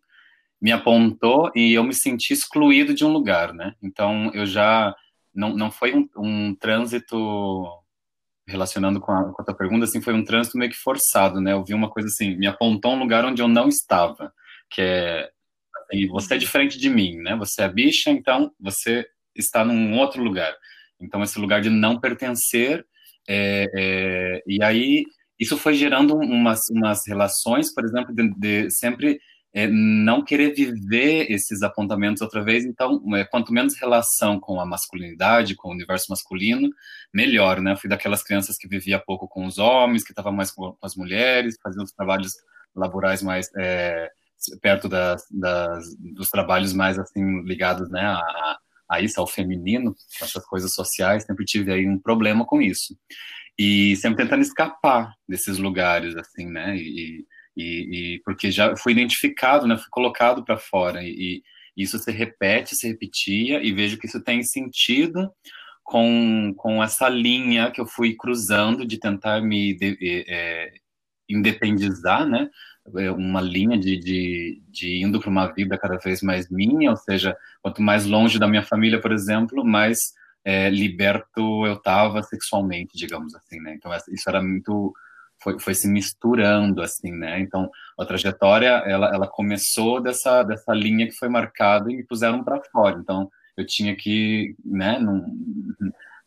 Me 0.62 0.72
apontou 0.72 1.52
e 1.56 1.74
eu 1.74 1.84
me 1.84 1.94
senti 1.94 2.34
excluído 2.34 2.94
de 2.94 3.06
um 3.06 3.12
lugar, 3.12 3.54
né? 3.54 3.76
Então 3.82 4.32
eu 4.34 4.46
já 4.46 4.96
não, 5.34 5.50
não 5.56 5.70
foi 5.72 5.94
um, 6.16 6.56
trânsito 6.56 7.68
relacionando 8.48 9.00
com 9.00 9.12
a, 9.12 9.34
com 9.34 9.42
a 9.42 9.46
tua 9.46 9.56
pergunta, 9.56 9.86
assim, 9.86 10.02
foi 10.02 10.14
um 10.14 10.24
trânsito 10.24 10.58
meio 10.58 10.72
que 10.72 10.78
forçado, 10.78 11.42
né? 11.42 11.54
Eu 11.54 11.64
vi 11.66 11.74
uma 11.74 11.90
coisa 11.90 12.08
assim, 12.08 12.36
me 12.38 12.48
apontou 12.48 12.94
um 12.94 13.00
lugar 13.00 13.26
onde 13.26 13.42
eu 13.42 13.48
não 13.48 13.68
estava, 13.68 14.32
que 14.70 14.82
é 14.82 15.30
e 15.92 16.08
você 16.08 16.36
é 16.36 16.38
diferente 16.38 16.78
de 16.78 16.90
mim, 16.90 17.18
né? 17.18 17.36
Você 17.36 17.62
é 17.62 17.70
bicha, 17.70 18.10
então 18.10 18.52
você 18.60 19.06
está 19.36 19.64
num 19.64 19.98
outro 19.98 20.24
lugar. 20.24 20.56
Então 21.00 21.24
esse 21.24 21.40
lugar 21.40 21.62
de 21.62 21.70
não 21.70 22.00
pertencer 22.00 22.86
é, 23.28 23.66
é, 23.76 24.44
e 24.48 24.64
aí 24.64 25.04
isso 25.40 25.58
foi 25.58 25.74
gerando 25.74 26.16
umas, 26.16 26.70
umas 26.70 27.06
relações, 27.08 27.74
por 27.74 27.84
exemplo, 27.84 28.14
de, 28.14 28.30
de 28.38 28.70
sempre 28.70 29.20
é, 29.54 29.68
não 29.68 30.24
querer 30.24 30.54
viver 30.54 31.32
esses 31.32 31.62
apontamentos 31.62 32.22
outra 32.22 32.44
vez. 32.44 32.66
Então, 32.66 33.02
é, 33.16 33.26
quanto 33.26 33.54
menos 33.54 33.76
relação 33.76 34.40
com 34.40 34.60
a 34.60 34.66
masculinidade, 34.66 35.56
com 35.56 35.70
o 35.70 35.74
universo 35.74 36.08
masculino, 36.10 36.70
melhor, 37.14 37.62
né? 37.62 37.76
fui 37.76 37.90
daquelas 37.90 38.24
crianças 38.24 38.58
que 38.58 38.68
vivia 38.68 39.00
pouco 39.00 39.28
com 39.28 39.46
os 39.46 39.58
homens, 39.58 40.04
que 40.04 40.12
estava 40.12 40.32
mais 40.32 40.52
com, 40.52 40.74
com, 40.74 40.86
as 40.86 40.96
mulheres, 40.96 41.58
fazia 41.62 41.84
os 41.84 41.92
trabalhos 41.92 42.34
laborais 42.76 43.22
mais 43.22 43.50
é, 43.58 44.10
perto 44.62 44.88
das, 44.90 45.24
das, 45.32 45.96
dos 45.98 46.30
trabalhos 46.30 46.74
mais 46.74 47.00
assim 47.00 47.42
ligados 47.44 47.90
né, 47.90 48.02
a, 48.02 48.58
a 48.90 49.02
isso, 49.02 49.20
ao 49.20 49.28
feminino, 49.28 49.96
essas 50.22 50.46
coisas 50.46 50.74
sociais, 50.74 51.24
sempre 51.24 51.46
tive 51.46 51.72
aí 51.72 51.88
um 51.88 52.00
problema 52.00 52.46
com 52.46 52.62
isso. 52.62 52.96
E 53.58 53.96
sempre 53.98 54.24
tentando 54.24 54.42
escapar 54.42 55.14
desses 55.28 55.58
lugares, 55.58 56.16
assim, 56.16 56.46
né? 56.46 56.76
E, 56.78 57.26
e, 57.56 58.16
e 58.16 58.22
porque 58.24 58.52
já 58.52 58.76
fui 58.76 58.92
identificado, 58.92 59.66
né? 59.66 59.78
Fui 59.78 59.90
colocado 59.90 60.44
para 60.44 60.58
fora. 60.58 61.04
E, 61.04 61.10
e, 61.10 61.44
isso 61.78 62.00
se 62.00 62.12
repete, 62.12 62.76
se 62.76 62.88
repetia, 62.88 63.62
e 63.62 63.74
vejo 63.74 63.98
que 63.98 64.08
isso 64.08 64.24
tem 64.24 64.42
sentido 64.44 65.30
com, 65.84 66.54
com 66.56 66.84
essa 66.84 67.10
linha 67.10 67.70
que 67.70 67.82
eu 67.82 67.86
fui 67.86 68.16
cruzando 68.16 68.86
de 68.86 68.98
tentar 68.98 69.42
me 69.42 69.76
de, 69.76 70.26
é, 70.28 70.74
independizar, 71.30 72.26
né? 72.28 72.50
É, 72.98 73.12
uma 73.12 73.42
linha 73.42 73.78
de, 73.78 73.98
de, 73.98 74.62
de 74.70 75.02
indo 75.04 75.20
para 75.20 75.30
uma 75.30 75.48
vida 75.48 75.78
cada 75.78 75.98
vez 75.98 76.22
mais 76.22 76.50
minha, 76.50 76.92
ou 76.92 76.98
seja, 76.98 77.36
quanto 77.62 77.82
mais 77.82 78.06
longe 78.06 78.38
da 78.38 78.48
minha 78.48 78.62
família, 78.62 79.02
por 79.02 79.12
exemplo, 79.12 79.66
mais 79.66 80.14
é, 80.44 80.70
liberto 80.70 81.66
eu 81.66 81.74
estava 81.74 82.22
sexualmente, 82.22 82.96
digamos 82.96 83.34
assim, 83.34 83.60
né? 83.60 83.74
Então 83.74 83.92
isso 84.10 84.30
era 84.30 84.42
muito 84.42 84.94
foi, 85.42 85.60
foi 85.60 85.74
se 85.74 85.88
misturando 85.88 86.82
assim, 86.82 87.12
né? 87.12 87.40
Então 87.40 87.70
a 88.00 88.06
trajetória 88.06 88.68
ela, 88.86 89.14
ela 89.14 89.28
começou 89.28 90.00
dessa 90.00 90.44
dessa 90.44 90.74
linha 90.74 91.08
que 91.08 91.18
foi 91.18 91.28
marcada 91.28 91.92
e 91.92 91.96
me 91.96 92.04
puseram 92.04 92.44
para 92.44 92.62
fora. 92.72 93.00
Então 93.00 93.30
eu 93.58 93.66
tinha 93.66 93.96
que, 93.96 94.56
né? 94.64 95.00
Num, 95.00 95.26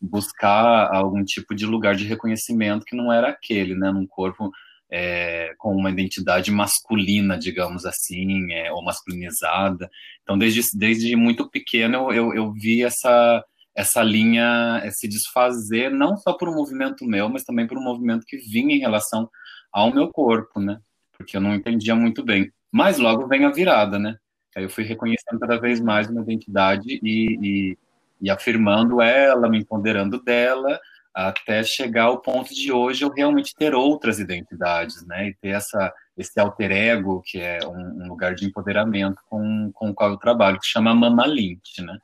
buscar 0.01 0.93
algum 0.93 1.23
tipo 1.23 1.53
de 1.53 1.65
lugar 1.65 1.95
de 1.95 2.05
reconhecimento 2.05 2.85
que 2.85 2.95
não 2.95 3.11
era 3.11 3.29
aquele, 3.29 3.75
né? 3.75 3.91
Num 3.91 4.07
corpo 4.07 4.51
é, 4.91 5.53
com 5.57 5.75
uma 5.75 5.91
identidade 5.91 6.51
masculina, 6.51 7.37
digamos 7.37 7.85
assim, 7.85 8.51
é, 8.53 8.71
ou 8.71 8.83
masculinizada. 8.83 9.89
Então, 10.23 10.37
desde, 10.37 10.61
desde 10.77 11.15
muito 11.15 11.49
pequeno, 11.49 12.11
eu, 12.11 12.33
eu, 12.33 12.51
vi 12.51 12.83
essa, 12.83 13.43
essa 13.75 14.01
linha 14.01 14.81
se 14.91 15.07
desfazer, 15.07 15.91
não 15.91 16.17
só 16.17 16.33
por 16.33 16.49
um 16.49 16.55
movimento 16.55 17.05
meu, 17.05 17.29
mas 17.29 17.43
também 17.43 17.67
por 17.67 17.77
um 17.77 17.83
movimento 17.83 18.25
que 18.25 18.37
vinha 18.37 18.75
em 18.75 18.79
relação 18.79 19.29
ao 19.71 19.93
meu 19.93 20.09
corpo, 20.09 20.59
né? 20.59 20.79
Porque 21.17 21.37
eu 21.37 21.41
não 21.41 21.53
entendia 21.53 21.95
muito 21.95 22.23
bem. 22.23 22.51
Mas 22.71 22.97
logo 22.97 23.27
vem 23.27 23.45
a 23.45 23.51
virada, 23.51 23.99
né? 23.99 24.15
Aí 24.55 24.63
eu 24.63 24.69
fui 24.69 24.83
reconhecendo 24.83 25.39
cada 25.39 25.59
vez 25.59 25.79
mais 25.79 26.09
uma 26.09 26.21
identidade 26.21 26.99
e, 27.03 27.37
e, 27.41 27.77
e 28.21 28.29
afirmando 28.29 29.01
ela, 29.01 29.47
me 29.49 29.59
empoderando 29.59 30.21
dela, 30.23 30.79
até 31.27 31.63
chegar 31.63 32.05
ao 32.05 32.21
ponto 32.21 32.53
de 32.53 32.71
hoje 32.71 33.03
eu 33.03 33.11
realmente 33.11 33.53
ter 33.55 33.75
outras 33.75 34.19
identidades, 34.19 35.05
né? 35.05 35.29
E 35.29 35.35
ter 35.35 35.49
essa, 35.49 35.93
esse 36.17 36.39
alter 36.39 36.71
ego, 36.71 37.21
que 37.25 37.39
é 37.39 37.59
um, 37.65 38.03
um 38.03 38.07
lugar 38.07 38.33
de 38.35 38.45
empoderamento 38.45 39.21
com, 39.27 39.71
com 39.73 39.89
o 39.89 39.93
qual 39.93 40.11
eu 40.11 40.17
trabalho, 40.17 40.59
que 40.59 40.67
chama 40.67 40.93
Mama 40.95 41.25
Lynch, 41.25 41.81
né? 41.81 41.97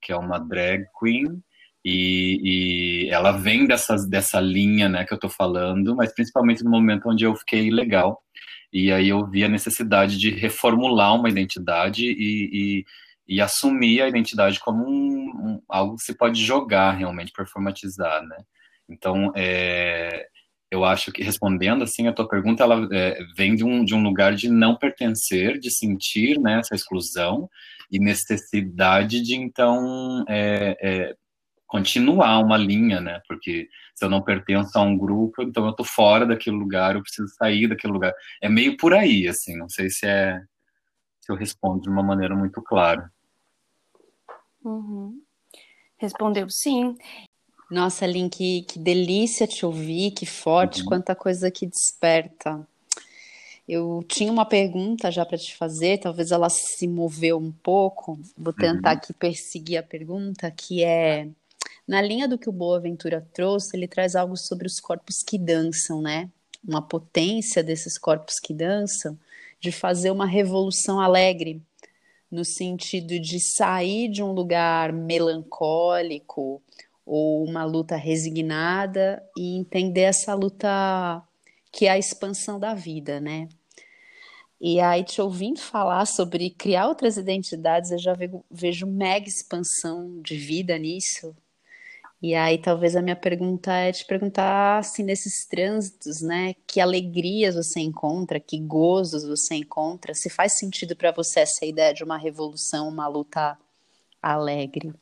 Que 0.00 0.12
é 0.12 0.16
uma 0.16 0.38
drag 0.38 0.84
queen 0.98 1.42
e, 1.84 3.06
e 3.06 3.10
ela 3.10 3.32
vem 3.32 3.66
dessas, 3.66 4.08
dessa 4.08 4.40
linha, 4.40 4.88
né, 4.88 5.04
que 5.04 5.12
eu 5.12 5.18
tô 5.18 5.28
falando, 5.28 5.96
mas 5.96 6.14
principalmente 6.14 6.62
no 6.62 6.70
momento 6.70 7.08
onde 7.08 7.24
eu 7.24 7.34
fiquei 7.34 7.70
legal. 7.70 8.22
E 8.72 8.92
aí 8.92 9.08
eu 9.08 9.26
vi 9.26 9.44
a 9.44 9.48
necessidade 9.48 10.16
de 10.18 10.30
reformular 10.30 11.14
uma 11.14 11.28
identidade 11.28 12.04
e, 12.06 12.50
e, 12.52 13.36
e 13.36 13.40
assumir 13.40 14.00
a 14.00 14.08
identidade 14.08 14.60
como 14.60 14.84
um, 14.88 15.28
um, 15.28 15.62
algo 15.68 15.96
que 15.96 16.04
se 16.04 16.16
pode 16.16 16.42
jogar 16.42 16.92
realmente, 16.92 17.32
performatizar, 17.32 18.22
né? 18.22 18.36
Então, 18.92 19.32
é, 19.34 20.26
eu 20.70 20.84
acho 20.84 21.12
que 21.12 21.22
respondendo 21.22 21.82
assim 21.84 22.06
a 22.06 22.12
tua 22.12 22.28
pergunta, 22.28 22.62
ela 22.62 22.88
é, 22.92 23.18
vem 23.36 23.54
de 23.54 23.64
um, 23.64 23.84
de 23.84 23.94
um 23.94 24.02
lugar 24.02 24.34
de 24.34 24.48
não 24.48 24.76
pertencer, 24.76 25.58
de 25.58 25.70
sentir 25.70 26.38
né, 26.38 26.60
essa 26.60 26.74
exclusão 26.74 27.48
e 27.90 27.98
necessidade 27.98 29.20
de 29.20 29.34
então 29.34 30.24
é, 30.28 30.76
é, 30.80 31.16
continuar 31.66 32.38
uma 32.38 32.56
linha, 32.56 33.00
né? 33.00 33.20
Porque 33.28 33.68
se 33.94 34.04
eu 34.04 34.08
não 34.08 34.22
pertenço 34.22 34.78
a 34.78 34.82
um 34.82 34.96
grupo, 34.96 35.42
então 35.42 35.66
eu 35.66 35.72
tô 35.72 35.84
fora 35.84 36.26
daquele 36.26 36.56
lugar, 36.56 36.94
eu 36.94 37.02
preciso 37.02 37.28
sair 37.36 37.68
daquele 37.68 37.92
lugar. 37.92 38.14
É 38.40 38.48
meio 38.48 38.76
por 38.76 38.94
aí, 38.94 39.28
assim. 39.28 39.56
Não 39.56 39.68
sei 39.68 39.90
se 39.90 40.06
é 40.06 40.40
se 41.22 41.30
eu 41.30 41.36
respondo 41.36 41.82
de 41.82 41.88
uma 41.88 42.02
maneira 42.02 42.34
muito 42.34 42.60
clara. 42.60 43.10
Uhum. 44.64 45.22
Respondeu 45.96 46.50
sim. 46.50 46.96
Nossa, 47.72 48.06
Lin, 48.06 48.28
que, 48.28 48.64
que 48.64 48.78
delícia 48.78 49.46
te 49.46 49.64
ouvir, 49.64 50.10
que 50.10 50.26
forte, 50.26 50.82
uhum. 50.82 50.88
quanta 50.88 51.14
coisa 51.14 51.50
que 51.50 51.64
desperta. 51.64 52.60
Eu 53.66 54.04
tinha 54.06 54.30
uma 54.30 54.44
pergunta 54.44 55.10
já 55.10 55.24
para 55.24 55.38
te 55.38 55.56
fazer, 55.56 55.96
talvez 55.96 56.30
ela 56.32 56.50
se 56.50 56.86
moveu 56.86 57.38
um 57.38 57.50
pouco. 57.50 58.20
Vou 58.36 58.52
tentar 58.52 58.90
uhum. 58.90 58.96
aqui 58.98 59.14
perseguir 59.14 59.78
a 59.78 59.82
pergunta, 59.82 60.50
que 60.50 60.84
é 60.84 61.26
na 61.88 62.02
linha 62.02 62.28
do 62.28 62.36
que 62.36 62.46
o 62.46 62.52
Boa 62.52 62.78
Ventura 62.78 63.26
trouxe, 63.32 63.74
ele 63.74 63.88
traz 63.88 64.14
algo 64.14 64.36
sobre 64.36 64.66
os 64.66 64.78
corpos 64.78 65.22
que 65.22 65.38
dançam, 65.38 66.02
né? 66.02 66.28
Uma 66.62 66.82
potência 66.82 67.62
desses 67.64 67.96
corpos 67.96 68.38
que 68.38 68.52
dançam 68.52 69.18
de 69.58 69.72
fazer 69.72 70.10
uma 70.10 70.26
revolução 70.26 71.00
alegre, 71.00 71.62
no 72.30 72.44
sentido 72.44 73.18
de 73.18 73.40
sair 73.40 74.10
de 74.10 74.22
um 74.22 74.32
lugar 74.32 74.92
melancólico 74.92 76.60
ou 77.04 77.44
uma 77.44 77.64
luta 77.64 77.96
resignada 77.96 79.22
e 79.36 79.56
entender 79.58 80.02
essa 80.02 80.34
luta 80.34 81.22
que 81.72 81.86
é 81.86 81.90
a 81.90 81.98
expansão 81.98 82.60
da 82.60 82.74
vida, 82.74 83.20
né? 83.20 83.48
E 84.60 84.78
aí, 84.80 85.02
te 85.04 85.20
ouvindo 85.20 85.60
falar 85.60 86.06
sobre 86.06 86.50
criar 86.50 86.86
outras 86.86 87.16
identidades, 87.16 87.90
eu 87.90 87.98
já 87.98 88.14
vejo, 88.14 88.44
vejo 88.50 88.86
mega 88.86 89.28
expansão 89.28 90.20
de 90.22 90.36
vida 90.36 90.78
nisso. 90.78 91.34
E 92.22 92.34
aí, 92.36 92.58
talvez 92.58 92.94
a 92.96 93.02
minha 93.02 93.16
pergunta 93.16 93.72
é 93.72 93.92
te 93.92 94.06
perguntar, 94.06 94.78
assim, 94.78 95.02
nesses 95.02 95.46
trânsitos, 95.46 96.22
né? 96.22 96.54
Que 96.66 96.80
alegrias 96.80 97.56
você 97.56 97.80
encontra, 97.80 98.38
que 98.40 98.60
gozos 98.60 99.24
você 99.24 99.56
encontra? 99.56 100.14
Se 100.14 100.30
faz 100.30 100.52
sentido 100.58 100.96
para 100.96 101.10
você 101.12 101.40
essa 101.40 101.66
ideia 101.66 101.92
de 101.92 102.04
uma 102.04 102.16
revolução, 102.16 102.88
uma 102.88 103.08
luta 103.08 103.58
alegre? 104.22 104.92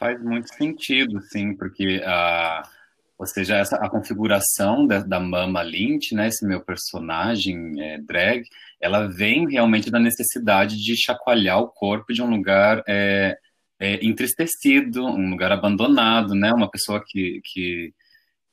Faz 0.00 0.20
muito 0.20 0.52
sentido, 0.52 1.20
sim, 1.30 1.54
porque 1.54 2.02
a. 2.04 2.62
Uh 2.66 2.80
ou 3.20 3.26
seja, 3.26 3.58
essa, 3.58 3.76
a 3.76 3.90
configuração 3.90 4.86
da, 4.86 5.00
da 5.00 5.20
Mama 5.20 5.62
Lynch, 5.62 6.14
né, 6.14 6.28
esse 6.28 6.42
meu 6.46 6.64
personagem 6.64 7.78
é, 7.78 7.98
drag, 7.98 8.44
ela 8.80 9.06
vem 9.08 9.46
realmente 9.46 9.90
da 9.90 10.00
necessidade 10.00 10.82
de 10.82 10.96
chacoalhar 10.96 11.58
o 11.58 11.68
corpo 11.68 12.14
de 12.14 12.22
um 12.22 12.30
lugar 12.30 12.82
é, 12.88 13.36
é, 13.78 14.02
entristecido, 14.02 15.04
um 15.04 15.28
lugar 15.28 15.52
abandonado, 15.52 16.34
né, 16.34 16.50
uma 16.50 16.70
pessoa 16.70 17.04
que, 17.06 17.42
que, 17.44 17.92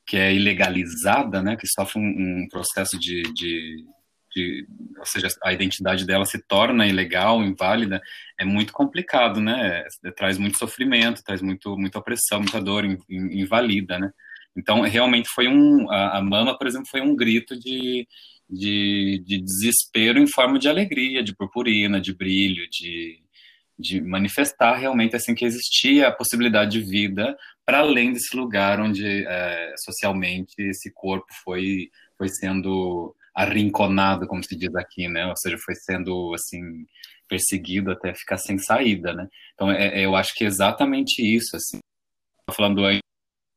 que 0.06 0.18
é 0.18 0.34
ilegalizada, 0.34 1.42
né, 1.42 1.56
que 1.56 1.66
sofre 1.66 2.02
um, 2.02 2.44
um 2.44 2.48
processo 2.50 3.00
de, 3.00 3.24
de, 3.34 3.86
de, 4.36 4.68
ou 4.98 5.06
seja, 5.06 5.28
a 5.44 5.54
identidade 5.54 6.06
dela 6.06 6.26
se 6.26 6.42
torna 6.48 6.88
ilegal, 6.88 7.44
inválida, 7.44 8.02
é 8.40 8.46
muito 8.46 8.74
complicado, 8.74 9.40
né, 9.40 9.86
é, 10.04 10.12
traz 10.12 10.38
muito 10.38 10.58
sofrimento, 10.58 11.24
traz 11.24 11.42
muito, 11.42 11.78
muita 11.78 12.00
opressão, 12.00 12.40
muita 12.40 12.62
dor, 12.62 12.86
invalida, 13.10 14.00
né. 14.00 14.12
Então, 14.58 14.82
realmente 14.82 15.30
foi 15.30 15.48
um. 15.48 15.90
A, 15.92 16.18
a 16.18 16.22
mama, 16.22 16.58
por 16.58 16.66
exemplo, 16.66 16.88
foi 16.90 17.00
um 17.00 17.16
grito 17.16 17.58
de, 17.58 18.08
de, 18.50 19.24
de, 19.24 19.40
desespero 19.40 20.20
em 20.20 20.26
forma 20.26 20.58
de 20.58 20.68
alegria, 20.68 21.24
de 21.24 21.36
purpurina, 21.36 22.02
de 22.02 22.12
brilho, 22.12 22.68
de, 22.68 23.20
de 23.78 24.02
manifestar 24.02 24.76
realmente 24.76 25.16
assim 25.16 25.36
que 25.36 25.46
existia 25.46 26.08
a 26.08 26.12
possibilidade 26.12 26.72
de 26.72 26.82
vida 26.82 27.38
para 27.64 27.80
além 27.80 28.12
desse 28.12 28.36
lugar 28.36 28.80
onde 28.80 29.06
é, 29.06 29.74
socialmente 29.86 30.56
esse 30.58 30.92
corpo 30.92 31.28
foi 31.44 31.92
foi 32.18 32.30
sendo 32.30 33.16
arrinconado, 33.38 34.26
como 34.26 34.44
se 34.44 34.56
diz 34.56 34.74
aqui, 34.76 35.08
né? 35.08 35.28
Ou 35.28 35.38
seja, 35.38 35.60
foi 35.60 35.76
sendo 35.76 36.34
assim 36.34 36.88
perseguido 37.30 37.92
até 37.92 38.16
ficar 38.16 38.38
sem 38.40 38.58
saída, 38.58 39.14
né? 39.14 39.28
Então, 39.54 39.70
é, 39.72 40.00
é 40.00 40.06
eu 40.06 40.16
acho 40.16 40.34
que 40.34 40.44
é 40.44 40.48
exatamente 40.48 41.22
isso, 41.22 41.56
assim. 41.56 41.78
Falando 42.52 42.84
aí 42.84 43.00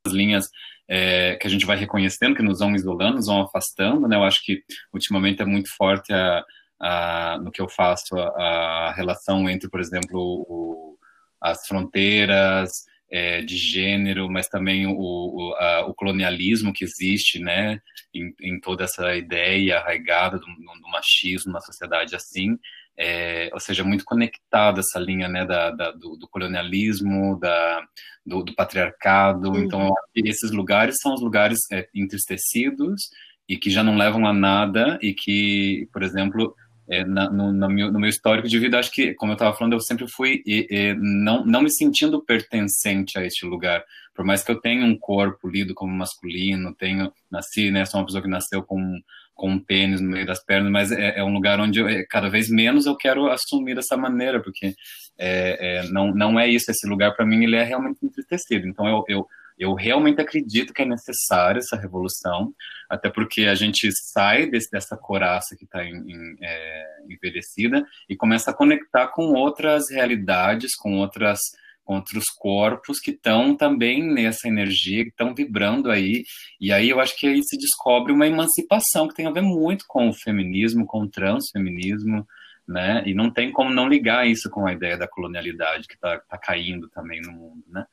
as 0.06 0.12
linhas 0.12 0.50
é, 0.86 1.36
que 1.36 1.46
a 1.46 1.50
gente 1.50 1.64
vai 1.64 1.78
reconhecendo, 1.78 2.36
que 2.36 2.42
nos 2.42 2.58
vão 2.58 2.74
isolando, 2.74 3.16
nos 3.16 3.26
vão 3.26 3.40
afastando, 3.40 4.06
né? 4.06 4.16
Eu 4.16 4.24
acho 4.24 4.44
que 4.44 4.62
ultimamente 4.92 5.40
é 5.40 5.46
muito 5.46 5.70
forte 5.74 6.12
a, 6.12 6.44
a, 6.78 7.38
no 7.38 7.50
que 7.50 7.62
eu 7.62 7.68
faço 7.68 8.18
a, 8.18 8.88
a 8.88 8.92
relação 8.92 9.48
entre, 9.48 9.70
por 9.70 9.80
exemplo, 9.80 10.44
o, 10.46 10.98
as 11.40 11.66
fronteiras 11.66 12.84
é, 13.10 13.42
de 13.42 13.56
gênero, 13.56 14.30
mas 14.30 14.46
também 14.48 14.86
o, 14.86 14.94
o, 14.94 15.54
a, 15.58 15.86
o, 15.86 15.94
colonialismo 15.94 16.72
que 16.72 16.84
existe, 16.84 17.38
né? 17.38 17.80
Em, 18.14 18.32
em 18.40 18.60
toda 18.60 18.84
essa 18.84 19.16
ideia 19.16 19.78
arraigada 19.78 20.38
do, 20.38 20.46
do 20.46 20.88
machismo 20.90 21.52
na 21.52 21.60
sociedade 21.60 22.14
assim 22.14 22.58
é, 23.02 23.48
ou 23.54 23.58
seja, 23.58 23.82
muito 23.82 24.04
conectada 24.04 24.80
essa 24.80 24.98
linha 24.98 25.26
né, 25.26 25.46
da, 25.46 25.70
da 25.70 25.90
do, 25.90 26.18
do, 26.18 26.28
colonialismo, 26.28 27.38
da, 27.40 27.82
do, 28.26 28.42
do 28.42 28.54
patriarcado. 28.54 29.52
Uhum. 29.52 29.64
Então, 29.64 29.94
esses 30.14 30.50
lugares 30.50 30.96
são 31.00 31.14
os 31.14 31.22
lugares 31.22 31.60
é, 31.72 31.88
entristecidos 31.94 33.08
e 33.48 33.56
que 33.56 33.70
já 33.70 33.82
não 33.82 33.96
levam 33.96 34.26
a 34.26 34.34
nada 34.34 34.98
e 35.00 35.14
que, 35.14 35.88
por 35.94 36.02
exemplo, 36.02 36.54
é, 36.90 37.04
na, 37.04 37.30
no, 37.30 37.52
no, 37.52 37.68
meu, 37.68 37.92
no, 37.92 38.00
meu, 38.00 38.10
histórico 38.10 38.48
de 38.48 38.58
vida, 38.58 38.78
acho 38.78 38.90
que, 38.90 39.14
como 39.14 39.32
eu 39.32 39.34
estava 39.34 39.56
falando, 39.56 39.74
eu 39.74 39.80
sempre 39.80 40.06
fui 40.08 40.42
e, 40.44 40.66
e, 40.68 40.94
não, 40.94 41.44
não 41.46 41.62
me 41.62 41.70
sentindo 41.70 42.24
pertencente 42.24 43.18
a 43.18 43.24
este 43.24 43.46
lugar. 43.46 43.84
Por 44.14 44.24
mais 44.24 44.42
que 44.42 44.50
eu 44.50 44.60
tenha 44.60 44.84
um 44.84 44.98
corpo 44.98 45.48
lido 45.48 45.72
como 45.72 45.96
masculino, 45.96 46.74
tenho 46.74 47.12
nasci, 47.30 47.70
né, 47.70 47.84
sou 47.84 48.00
uma 48.00 48.06
pessoa 48.06 48.22
que 48.22 48.28
nasceu 48.28 48.62
com 48.62 49.00
com 49.40 49.52
um 49.52 49.58
pênis 49.58 50.02
no 50.02 50.10
meio 50.10 50.26
das 50.26 50.44
pernas, 50.44 50.70
mas 50.70 50.92
é, 50.92 51.18
é 51.18 51.24
um 51.24 51.32
lugar 51.32 51.58
onde 51.58 51.80
eu, 51.80 51.88
é, 51.88 52.04
cada 52.04 52.28
vez 52.28 52.50
menos 52.50 52.84
eu 52.84 52.94
quero 52.94 53.30
assumir 53.30 53.74
dessa 53.74 53.96
maneira, 53.96 54.38
porque 54.38 54.74
é, 55.18 55.78
é 55.78 55.82
não, 55.90 56.12
não 56.12 56.38
é 56.38 56.46
isso, 56.46 56.70
esse 56.70 56.86
lugar 56.86 57.16
para 57.16 57.24
mim 57.24 57.42
ele 57.42 57.56
é 57.56 57.62
realmente 57.62 58.04
entristecido. 58.04 58.68
Então 58.68 58.86
eu, 58.86 59.02
eu, 59.08 59.26
eu 59.60 59.74
realmente 59.74 60.22
acredito 60.22 60.72
que 60.72 60.80
é 60.80 60.86
necessária 60.86 61.58
essa 61.58 61.76
revolução, 61.76 62.54
até 62.88 63.10
porque 63.10 63.42
a 63.42 63.54
gente 63.54 63.90
sai 63.92 64.46
desse, 64.46 64.70
dessa 64.70 64.96
coraça 64.96 65.54
que 65.54 65.64
está 65.64 65.84
é, 65.84 66.86
envelhecida 67.10 67.86
e 68.08 68.16
começa 68.16 68.50
a 68.50 68.54
conectar 68.54 69.08
com 69.08 69.34
outras 69.34 69.90
realidades, 69.90 70.74
com 70.74 70.96
outras 70.96 71.38
outros 71.84 72.26
corpos 72.38 73.00
que 73.00 73.10
estão 73.10 73.56
também 73.56 74.00
nessa 74.00 74.46
energia, 74.46 75.02
que 75.02 75.10
estão 75.10 75.34
vibrando 75.34 75.90
aí. 75.90 76.22
E 76.60 76.72
aí 76.72 76.88
eu 76.88 77.00
acho 77.00 77.16
que 77.18 77.26
aí 77.26 77.42
se 77.42 77.58
descobre 77.58 78.12
uma 78.12 78.28
emancipação 78.28 79.08
que 79.08 79.14
tem 79.14 79.26
a 79.26 79.32
ver 79.32 79.42
muito 79.42 79.84
com 79.88 80.08
o 80.08 80.14
feminismo, 80.14 80.86
com 80.86 81.02
o 81.02 81.08
transfeminismo, 81.08 82.24
né? 82.66 83.02
E 83.06 83.12
não 83.12 83.28
tem 83.28 83.50
como 83.50 83.70
não 83.70 83.88
ligar 83.88 84.24
isso 84.24 84.48
com 84.48 84.66
a 84.66 84.72
ideia 84.72 84.96
da 84.96 85.08
colonialidade 85.08 85.88
que 85.88 85.94
está 85.94 86.20
tá 86.20 86.38
caindo 86.38 86.88
também 86.88 87.20
no 87.22 87.32
mundo, 87.32 87.64
né? 87.68 87.84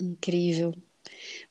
Incrível. 0.00 0.74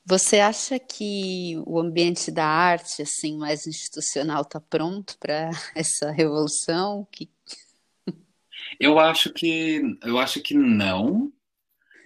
Você 0.04 0.40
acha 0.40 0.78
que 0.78 1.54
o 1.66 1.78
ambiente 1.78 2.30
da 2.30 2.44
arte, 2.44 3.02
assim, 3.02 3.36
mais 3.38 3.66
institucional, 3.66 4.42
está 4.42 4.60
pronto 4.60 5.16
para 5.18 5.50
essa 5.74 6.10
revolução? 6.10 7.06
Que, 7.10 7.30
eu 8.80 8.98
acho 8.98 9.32
que 9.32 9.80
eu 10.02 10.18
acho 10.18 10.40
que 10.40 10.54
não, 10.54 11.32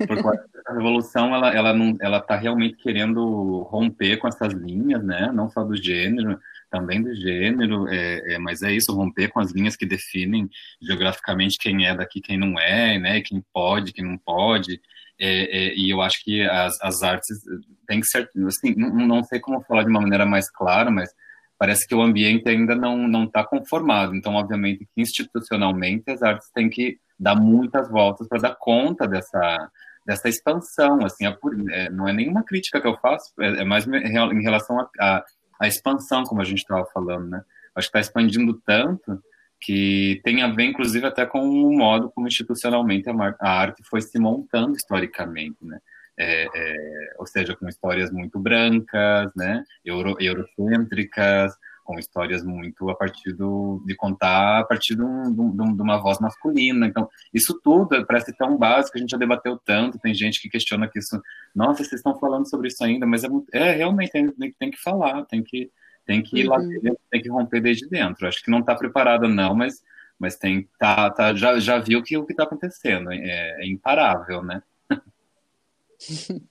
porque 0.07 0.29
a 0.67 0.75
revolução 0.75 1.35
ela 1.35 1.55
ela 1.55 1.73
não 1.73 1.97
ela 2.01 2.19
está 2.19 2.37
realmente 2.37 2.77
querendo 2.77 3.63
romper 3.63 4.19
com 4.19 4.29
essas 4.29 4.53
linhas, 4.53 5.03
né? 5.03 5.31
Não 5.33 5.49
só 5.49 5.65
do 5.65 5.75
gênero, 5.75 6.39
também 6.71 7.03
do 7.03 7.15
gênero, 7.15 7.89
é, 7.89 8.35
é, 8.35 8.39
mas 8.39 8.63
é 8.63 8.73
isso, 8.73 8.93
romper 8.95 9.29
com 9.29 9.41
as 9.41 9.53
linhas 9.53 9.77
que 9.77 9.87
definem 9.87 10.49
geograficamente 10.83 11.59
quem 11.59 11.87
é 11.87 11.95
daqui, 11.95 12.21
quem 12.21 12.37
não 12.37 12.59
é, 12.59 12.99
né? 12.99 13.21
Quem 13.23 13.43
pode, 13.53 13.93
quem 13.93 14.05
não 14.05 14.19
pode. 14.19 14.81
É, 15.19 15.69
é 15.69 15.75
e 15.75 15.91
eu 15.91 16.01
acho 16.03 16.23
que 16.23 16.43
as, 16.43 16.75
as 16.83 17.03
artes 17.03 17.39
têm 17.87 18.01
que 18.01 18.07
ser, 18.07 18.29
assim, 18.47 18.75
não, 18.77 18.91
não 18.91 19.25
sei 19.25 19.41
como 19.41 19.63
falar 19.63 19.85
de 19.85 19.91
uma 19.91 20.01
maneira 20.01 20.27
mais 20.27 20.51
clara, 20.51 20.91
mas 20.91 21.11
parece 21.59 21.87
que 21.87 21.95
o 21.95 22.03
ambiente 22.03 22.49
ainda 22.49 22.75
não 22.75 23.09
não 23.09 23.25
está 23.25 23.45
conformado. 23.45 24.15
Então, 24.15 24.35
obviamente, 24.35 24.87
que 24.95 25.01
institucionalmente 25.01 26.11
as 26.11 26.23
artes 26.23 26.51
têm 26.53 26.69
que 26.69 26.99
dar 27.19 27.35
muitas 27.35 27.89
voltas 27.89 28.29
para 28.29 28.41
dar 28.41 28.57
conta 28.57 29.07
dessa 29.07 29.71
dessa 30.07 30.29
expansão. 30.29 31.05
Assim, 31.05 31.27
é, 31.27 31.37
é, 31.71 31.91
não 31.91 32.09
é 32.09 32.13
nenhuma 32.13 32.45
crítica 32.45 32.81
que 32.81 32.87
eu 32.87 32.97
faço, 32.99 33.33
é, 33.41 33.63
é 33.63 33.65
mais 33.65 33.87
em 33.87 34.43
relação 34.43 34.79
à 35.01 35.25
expansão, 35.67 36.25
como 36.25 36.41
a 36.41 36.45
gente 36.45 36.59
estava 36.59 36.85
falando, 36.93 37.29
né? 37.29 37.43
Acho 37.75 37.91
que 37.91 37.99
está 37.99 38.01
expandindo 38.01 38.55
tanto 38.65 39.21
que 39.61 40.21
tem 40.25 40.43
a 40.43 40.49
ver, 40.49 40.65
inclusive, 40.65 41.07
até 41.07 41.27
com 41.27 41.41
o 41.41 41.77
modo 41.77 42.11
como 42.11 42.29
institucionalmente 42.29 43.09
a, 43.09 43.49
arte 43.49 43.83
foi 43.89 44.01
se 44.01 44.19
montando 44.19 44.77
historicamente, 44.77 45.57
né? 45.63 45.79
é, 46.17 46.49
é, 46.55 47.15
ou 47.19 47.27
seja, 47.27 47.55
com 47.55 47.69
histórias 47.69 48.11
muito 48.11 48.39
brancas, 48.39 49.31
né, 49.37 49.63
euro, 49.85 50.17
eurocêntricas, 50.19 51.55
com 51.85 51.99
histórias 51.99 52.43
muito 52.43 52.91
a 52.91 52.97
partir 52.97 53.33
do, 53.33 53.81
de 53.87 53.95
contar 53.95 54.61
a 54.61 54.65
partir 54.65 54.97
de, 54.97 55.03
um, 55.03 55.31
de, 55.31 55.77
de, 55.77 55.83
uma 55.83 55.99
voz 55.99 56.19
masculina. 56.19 56.87
Então, 56.87 57.09
isso 57.33 57.61
tudo 57.63 58.05
parece 58.07 58.37
tão 58.37 58.57
básico, 58.57 58.97
a 58.97 59.01
gente 59.01 59.11
já 59.11 59.19
debateu 59.19 59.57
tanto, 59.65 59.99
tem 59.99 60.13
gente 60.13 60.41
que 60.41 60.49
questiona 60.49 60.89
que 60.89 60.99
isso, 60.99 61.21
nossa, 61.55 61.85
vocês 61.85 62.01
estão 62.01 62.19
falando 62.19 62.49
sobre 62.49 62.69
isso 62.69 62.83
ainda, 62.83 63.07
mas 63.07 63.23
é, 63.23 63.29
é 63.53 63.73
realmente 63.73 64.11
tem, 64.11 64.53
tem, 64.59 64.71
que 64.71 64.83
falar, 64.83 65.25
tem 65.27 65.45
que, 65.45 65.71
tem 66.07 66.23
que 66.23 66.39
ir 66.39 66.49
uhum. 66.49 66.53
lá 66.53 66.59
dentro, 66.59 67.01
tem 67.11 67.21
que 67.21 67.29
romper 67.29 67.61
desde 67.61 67.89
dentro. 67.89 68.27
Acho 68.27 68.43
que 68.43 68.51
não 68.51 68.61
está 68.61 68.75
preparada 68.75 69.29
não, 69.29 69.55
mas, 69.55 69.83
mas 70.19 70.37
tem, 70.37 70.69
tá, 70.79 71.11
tá, 71.11 71.35
já, 71.35 71.59
já 71.59 71.79
viu 71.79 72.03
que 72.03 72.17
o 72.17 72.25
que 72.25 72.33
está 72.33 72.45
acontecendo, 72.45 73.13
é, 73.13 73.63
é 73.63 73.67
imparável, 73.67 74.43
né? 74.43 74.63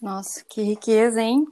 Nossa, 0.00 0.44
que 0.48 0.62
riqueza, 0.62 1.20
hein? 1.20 1.46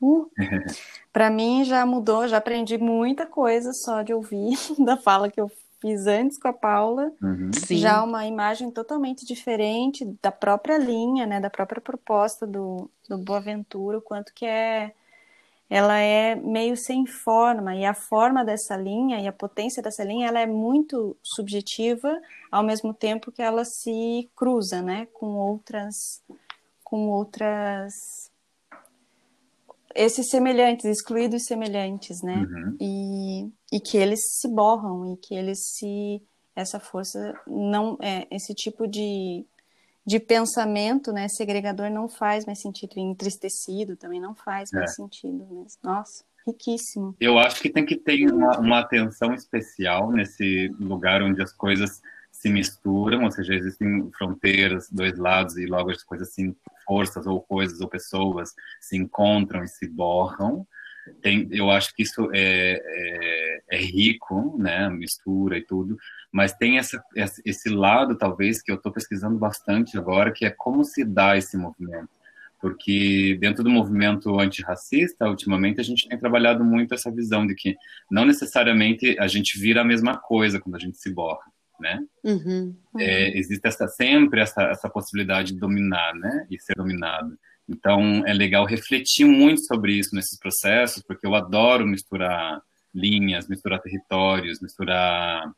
Uh, 0.00 0.30
para 1.12 1.28
mim 1.30 1.64
já 1.64 1.84
mudou, 1.84 2.28
já 2.28 2.38
aprendi 2.38 2.78
muita 2.78 3.26
coisa 3.26 3.72
só 3.72 4.02
de 4.02 4.14
ouvir 4.14 4.56
da 4.78 4.96
fala 4.96 5.30
que 5.30 5.40
eu 5.40 5.50
fiz 5.80 6.06
antes 6.06 6.38
com 6.38 6.48
a 6.48 6.52
Paula. 6.52 7.12
Uhum. 7.20 7.50
Já 7.70 8.02
uma 8.02 8.24
imagem 8.24 8.70
totalmente 8.70 9.26
diferente 9.26 10.04
da 10.22 10.32
própria 10.32 10.78
linha, 10.78 11.26
né, 11.26 11.40
da 11.40 11.50
própria 11.50 11.80
proposta 11.80 12.46
do, 12.46 12.88
do 13.08 13.18
Boaventura, 13.18 13.98
o 13.98 14.02
quanto 14.02 14.32
que 14.32 14.46
é 14.46 14.94
ela 15.68 15.98
é 15.98 16.34
meio 16.34 16.76
sem 16.76 17.06
forma 17.06 17.74
e 17.74 17.84
a 17.84 17.94
forma 17.94 18.44
dessa 18.44 18.76
linha 18.76 19.20
e 19.20 19.26
a 19.26 19.32
potência 19.32 19.82
dessa 19.82 20.04
linha 20.04 20.28
ela 20.28 20.40
é 20.40 20.46
muito 20.46 21.16
subjetiva 21.22 22.20
ao 22.52 22.62
mesmo 22.62 22.92
tempo 22.92 23.32
que 23.32 23.42
ela 23.42 23.64
se 23.64 24.30
cruza 24.36 24.82
né 24.82 25.06
com 25.12 25.26
outras 25.36 26.22
com 26.82 27.08
outras 27.08 28.30
esses 29.94 30.28
semelhantes 30.28 30.84
excluídos 30.84 31.44
semelhantes 31.44 32.22
né 32.22 32.36
Uhum. 32.36 32.76
e, 32.80 33.52
e 33.72 33.80
que 33.80 33.96
eles 33.96 34.20
se 34.40 34.48
borram 34.48 35.12
e 35.12 35.16
que 35.16 35.34
eles 35.34 35.58
se 35.76 36.22
essa 36.54 36.78
força 36.78 37.34
não 37.46 37.96
é 38.00 38.26
esse 38.30 38.54
tipo 38.54 38.86
de 38.86 39.44
de 40.06 40.20
pensamento, 40.20 41.12
né, 41.12 41.28
segregador 41.28 41.90
não 41.90 42.08
faz 42.08 42.44
mais 42.44 42.60
sentido, 42.60 42.92
entristecido 42.98 43.96
também 43.96 44.20
não 44.20 44.34
faz 44.34 44.70
mais 44.72 44.90
É. 44.90 44.94
sentido. 44.94 45.46
Né? 45.50 45.64
Nossa, 45.82 46.24
riquíssimo. 46.46 47.16
Eu 47.18 47.38
acho 47.38 47.60
que 47.60 47.70
tem 47.70 47.86
que 47.86 47.96
ter 47.96 48.30
uma, 48.30 48.58
uma 48.58 48.78
atenção 48.80 49.32
especial 49.34 50.10
nesse 50.12 50.68
lugar 50.78 51.22
onde 51.22 51.42
as 51.42 51.52
coisas 51.52 52.02
se 52.30 52.50
misturam, 52.50 53.24
ou 53.24 53.30
seja, 53.30 53.54
existem 53.54 54.10
fronteiras, 54.18 54.90
dois 54.90 55.16
lados, 55.16 55.56
e 55.56 55.64
logo 55.64 55.90
as 55.90 56.02
coisas 56.02 56.34
forças 56.86 57.26
ou 57.26 57.40
coisas 57.40 57.80
ou 57.80 57.88
pessoas 57.88 58.52
se 58.80 58.96
encontram 58.98 59.64
e 59.64 59.68
se 59.68 59.88
borram. 59.88 60.66
Tem, 61.20 61.48
eu 61.50 61.70
acho 61.70 61.94
que 61.94 62.02
isso 62.02 62.30
é, 62.32 62.80
é, 62.82 63.62
é 63.72 63.78
rico, 63.78 64.56
né, 64.58 64.86
a 64.86 64.90
mistura 64.90 65.58
e 65.58 65.64
tudo, 65.64 65.96
mas 66.32 66.52
tem 66.52 66.78
essa, 66.78 67.02
esse 67.44 67.68
lado, 67.68 68.16
talvez, 68.16 68.62
que 68.62 68.70
eu 68.70 68.76
estou 68.76 68.92
pesquisando 68.92 69.38
bastante 69.38 69.98
agora, 69.98 70.32
que 70.32 70.44
é 70.44 70.50
como 70.50 70.84
se 70.84 71.04
dá 71.04 71.36
esse 71.36 71.56
movimento. 71.56 72.08
Porque 72.60 73.36
dentro 73.38 73.62
do 73.62 73.68
movimento 73.68 74.40
antirracista, 74.40 75.28
ultimamente, 75.28 75.80
a 75.80 75.84
gente 75.84 76.08
tem 76.08 76.18
trabalhado 76.18 76.64
muito 76.64 76.94
essa 76.94 77.10
visão 77.10 77.46
de 77.46 77.54
que 77.54 77.76
não 78.10 78.24
necessariamente 78.24 79.18
a 79.18 79.26
gente 79.26 79.58
vira 79.58 79.82
a 79.82 79.84
mesma 79.84 80.16
coisa 80.16 80.58
quando 80.58 80.76
a 80.76 80.78
gente 80.78 80.96
se 80.96 81.12
borra, 81.12 81.44
né? 81.78 82.02
Uhum. 82.24 82.74
É, 82.98 83.36
existe 83.36 83.66
essa, 83.66 83.86
sempre 83.86 84.40
essa, 84.40 84.62
essa 84.62 84.88
possibilidade 84.88 85.52
de 85.52 85.58
dominar, 85.58 86.14
né? 86.14 86.46
E 86.50 86.58
ser 86.58 86.74
dominado. 86.74 87.38
Então, 87.68 88.22
é 88.26 88.32
legal 88.32 88.66
refletir 88.66 89.24
muito 89.24 89.64
sobre 89.64 89.92
isso 89.94 90.14
nesses 90.14 90.38
processos, 90.38 91.02
porque 91.02 91.26
eu 91.26 91.34
adoro 91.34 91.86
misturar 91.86 92.60
linhas, 92.94 93.48
misturar 93.48 93.80
territórios, 93.80 94.60
misturar. 94.60 95.50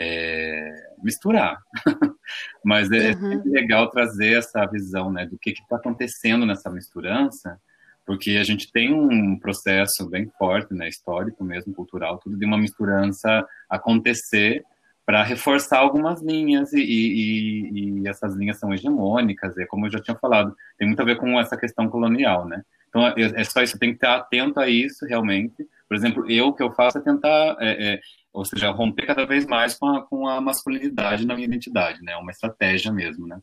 é, 0.00 0.70
misturar. 1.02 1.58
Mas 2.64 2.90
é, 2.90 3.12
é 3.12 3.14
Uhum. 3.14 3.42
legal 3.46 3.88
trazer 3.90 4.38
essa 4.38 4.66
visão 4.66 5.10
né, 5.10 5.24
do 5.26 5.38
que 5.38 5.50
está 5.50 5.76
acontecendo 5.76 6.44
nessa 6.44 6.68
misturança, 6.70 7.58
porque 8.04 8.32
a 8.32 8.44
gente 8.44 8.70
tem 8.70 8.92
um 8.92 9.38
processo 9.38 10.08
bem 10.08 10.30
forte, 10.38 10.74
né, 10.74 10.86
histórico 10.88 11.42
mesmo, 11.42 11.74
cultural, 11.74 12.18
tudo 12.18 12.36
de 12.36 12.44
uma 12.44 12.58
misturança 12.58 13.44
acontecer 13.70 14.62
para 15.06 15.22
reforçar 15.22 15.78
algumas 15.78 16.20
linhas 16.22 16.72
e, 16.72 16.80
e- 16.80 18.02
e- 18.02 18.08
essas 18.08 18.34
linhas 18.36 18.58
são 18.58 18.74
hegemônicas, 18.74 19.56
é 19.58 19.66
como 19.66 19.86
eu 19.86 19.92
já 19.92 20.00
tinha 20.00 20.16
falado, 20.18 20.54
tem 20.78 20.86
muito 20.88 21.00
a 21.00 21.04
ver 21.04 21.16
com 21.16 21.38
essa 21.40 21.56
questão 21.56 21.88
colonial, 21.88 22.46
né? 22.46 22.62
Então 22.88 23.06
é, 23.08 23.14
é 23.16 23.44
só 23.44 23.62
isso, 23.62 23.78
tem 23.78 23.90
que 23.90 23.96
estar 23.96 24.16
atento 24.16 24.58
a 24.60 24.68
isso 24.68 25.06
realmente. 25.06 25.66
Por 25.88 25.96
exemplo, 25.96 26.30
eu 26.30 26.48
o 26.48 26.54
que 26.54 26.62
eu 26.62 26.72
faço 26.72 26.98
é 26.98 27.00
tentar, 27.02 27.56
é, 27.60 27.94
é, 27.94 28.00
ou 28.32 28.44
seja, 28.44 28.70
romper 28.70 29.06
cada 29.06 29.24
vez 29.26 29.46
mais 29.46 29.74
com 29.78 29.86
a, 29.86 30.02
com 30.06 30.26
a 30.28 30.40
masculinidade 30.40 31.26
na 31.26 31.34
minha 31.34 31.46
identidade, 31.46 32.02
né? 32.02 32.16
Uma 32.16 32.32
estratégia 32.32 32.92
mesmo, 32.92 33.26
né? 33.26 33.38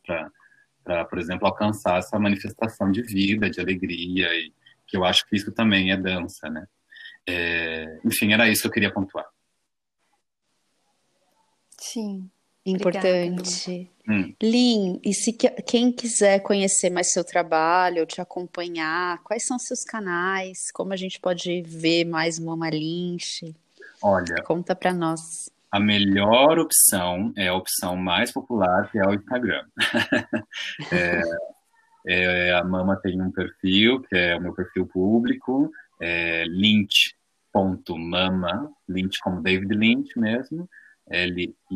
Para, 0.84 1.04
por 1.06 1.18
exemplo, 1.18 1.46
alcançar 1.46 1.98
essa 1.98 2.18
manifestação 2.18 2.90
de 2.90 3.02
vida, 3.02 3.48
de 3.50 3.60
alegria, 3.60 4.28
e 4.34 4.52
que 4.86 4.96
eu 4.96 5.04
acho 5.04 5.26
que 5.28 5.36
isso 5.36 5.50
também 5.52 5.90
é 5.92 5.96
dança, 5.96 6.48
né? 6.50 6.66
É, 7.28 8.00
enfim, 8.04 8.32
era 8.32 8.48
isso 8.48 8.62
que 8.62 8.68
eu 8.68 8.72
queria 8.72 8.92
pontuar. 8.92 9.26
Sim. 11.92 12.30
Importante. 12.66 13.90
Hum. 14.08 14.34
Lin, 14.42 14.98
e 15.04 15.12
se 15.12 15.32
que- 15.34 15.50
quem 15.62 15.92
quiser 15.92 16.40
conhecer 16.40 16.88
mais 16.90 17.12
seu 17.12 17.22
trabalho, 17.22 18.00
ou 18.00 18.06
te 18.06 18.20
acompanhar, 18.22 19.22
quais 19.22 19.44
são 19.46 19.58
seus 19.58 19.84
canais? 19.84 20.70
Como 20.72 20.92
a 20.92 20.96
gente 20.96 21.20
pode 21.20 21.60
ver 21.62 22.04
mais 22.06 22.38
Mama 22.38 22.70
Lynch? 22.70 23.54
Olha, 24.02 24.42
Conta 24.44 24.74
pra 24.74 24.92
nós. 24.94 25.50
a 25.70 25.78
melhor 25.80 26.58
opção 26.58 27.32
é 27.36 27.48
a 27.48 27.54
opção 27.54 27.96
mais 27.96 28.32
popular, 28.32 28.90
que 28.90 28.98
é 28.98 29.06
o 29.06 29.12
Instagram. 29.14 29.64
É, 30.92 31.20
é, 32.06 32.52
a 32.54 32.62
Mama 32.64 32.96
tem 33.02 33.20
um 33.20 33.30
perfil, 33.30 34.00
que 34.02 34.14
é 34.16 34.36
o 34.36 34.40
meu 34.40 34.54
perfil 34.54 34.86
público, 34.86 35.70
é 36.00 36.44
lynch.mama, 37.54 38.70
Lynch 38.88 39.18
como 39.22 39.42
David 39.42 39.74
Lynch 39.74 40.18
mesmo, 40.18 40.68
L-Y-N-C-H.M-A-M-A. 41.10 41.74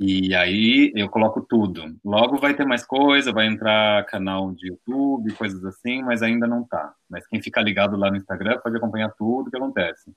E 0.00 0.34
aí 0.34 0.92
eu 0.96 1.08
coloco 1.08 1.40
tudo. 1.40 1.96
Logo 2.04 2.36
vai 2.38 2.54
ter 2.54 2.66
mais 2.66 2.84
coisa, 2.84 3.32
vai 3.32 3.46
entrar 3.46 4.04
canal 4.06 4.52
de 4.52 4.68
YouTube, 4.68 5.32
coisas 5.34 5.64
assim, 5.64 6.02
mas 6.02 6.22
ainda 6.22 6.46
não 6.46 6.64
tá. 6.64 6.92
Mas 7.08 7.24
quem 7.28 7.40
ficar 7.40 7.62
ligado 7.62 7.96
lá 7.96 8.10
no 8.10 8.16
Instagram 8.16 8.58
pode 8.58 8.76
acompanhar 8.76 9.12
tudo 9.16 9.48
que 9.50 9.56
acontece. 9.56 10.12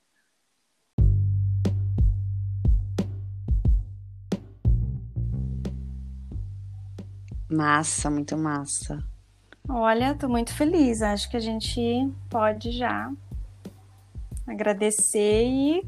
Massa, 7.48 8.10
muito 8.10 8.36
massa. 8.36 8.98
Olha, 9.68 10.16
tô 10.16 10.28
muito 10.28 10.52
feliz. 10.52 11.00
Acho 11.00 11.30
que 11.30 11.36
a 11.36 11.40
gente 11.40 11.80
pode 12.28 12.72
já 12.72 13.12
agradecer 14.46 15.44
e 15.44 15.82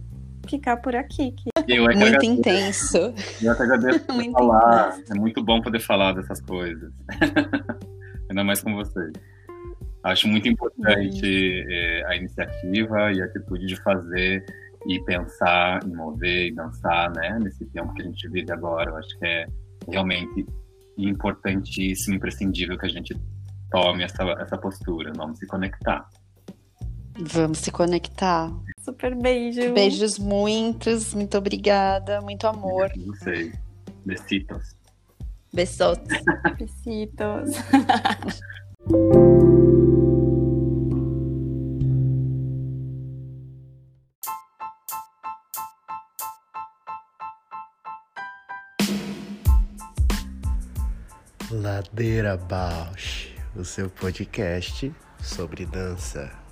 ficar 0.49 0.77
por 0.79 0.95
aqui. 0.97 1.33
que- 1.33 1.51
Eu 1.69 1.85
é 1.85 1.93
que 1.93 1.97
Muito 1.99 2.17
agradeço, 2.17 2.33
intenso. 2.33 2.99
eu 3.43 3.53
é 3.53 3.57
que 3.57 3.63
agradeço 3.63 4.01
por 4.07 4.15
Muito 4.15 4.33
falar. 4.33 4.99
É 5.11 5.15
muito 5.15 5.45
bom 5.45 5.61
poder 5.61 5.81
falar 5.81 6.13
dessas 6.13 6.41
coisas. 6.41 6.93
Ainda 8.31 8.45
mais 8.45 8.61
com 8.63 8.75
vocês. 8.75 9.13
Acho 10.05 10.29
muito 10.29 10.49
importante 10.49 11.65
é, 11.71 12.05
a 12.07 12.17
iniciativa 12.17 13.13
e 13.13 13.21
a 13.21 13.25
atitude 13.25 13.67
de 13.67 13.77
fazer 13.83 14.45
e 14.87 15.03
pensar, 15.05 15.81
e 15.85 15.89
mover 15.89 16.47
e 16.49 16.55
dançar, 16.55 17.11
né? 17.15 17.39
Nesse 17.43 17.65
tempo 17.67 17.93
que 17.95 18.03
a 18.03 18.05
gente 18.05 18.29
vive 18.29 18.51
agora. 18.53 18.91
Eu 18.91 18.97
acho 18.97 19.19
que 19.19 19.27
é 19.27 19.47
realmente 19.91 20.47
importantíssimo, 20.97 22.17
imprescindível 22.17 22.79
que 22.79 22.87
a 22.87 22.89
gente 22.89 23.15
tome 23.71 24.03
essa, 24.05 24.23
essa 24.41 24.57
postura. 24.57 25.13
Vamos 25.17 25.39
se 25.39 25.47
conectar. 25.47 26.07
Vamos 27.19 27.59
se 27.59 27.71
conectar. 27.71 28.51
Super 28.81 29.15
beijo. 29.15 29.73
Beijos 29.75 30.19
muitos, 30.19 31.13
muito 31.15 31.37
obrigada, 31.37 32.21
muito 32.21 32.47
amor. 32.47 32.91
Não 32.97 33.15
sei. 33.15 33.53
Besitos. 34.05 34.77
Besotos. 35.53 36.17
Besitos. 36.59 37.57
Ladeira 51.51 52.37
Bausch, 52.37 53.35
o 53.57 53.65
seu 53.65 53.89
podcast 53.91 54.95
sobre 55.21 55.67
dança. 55.67 56.48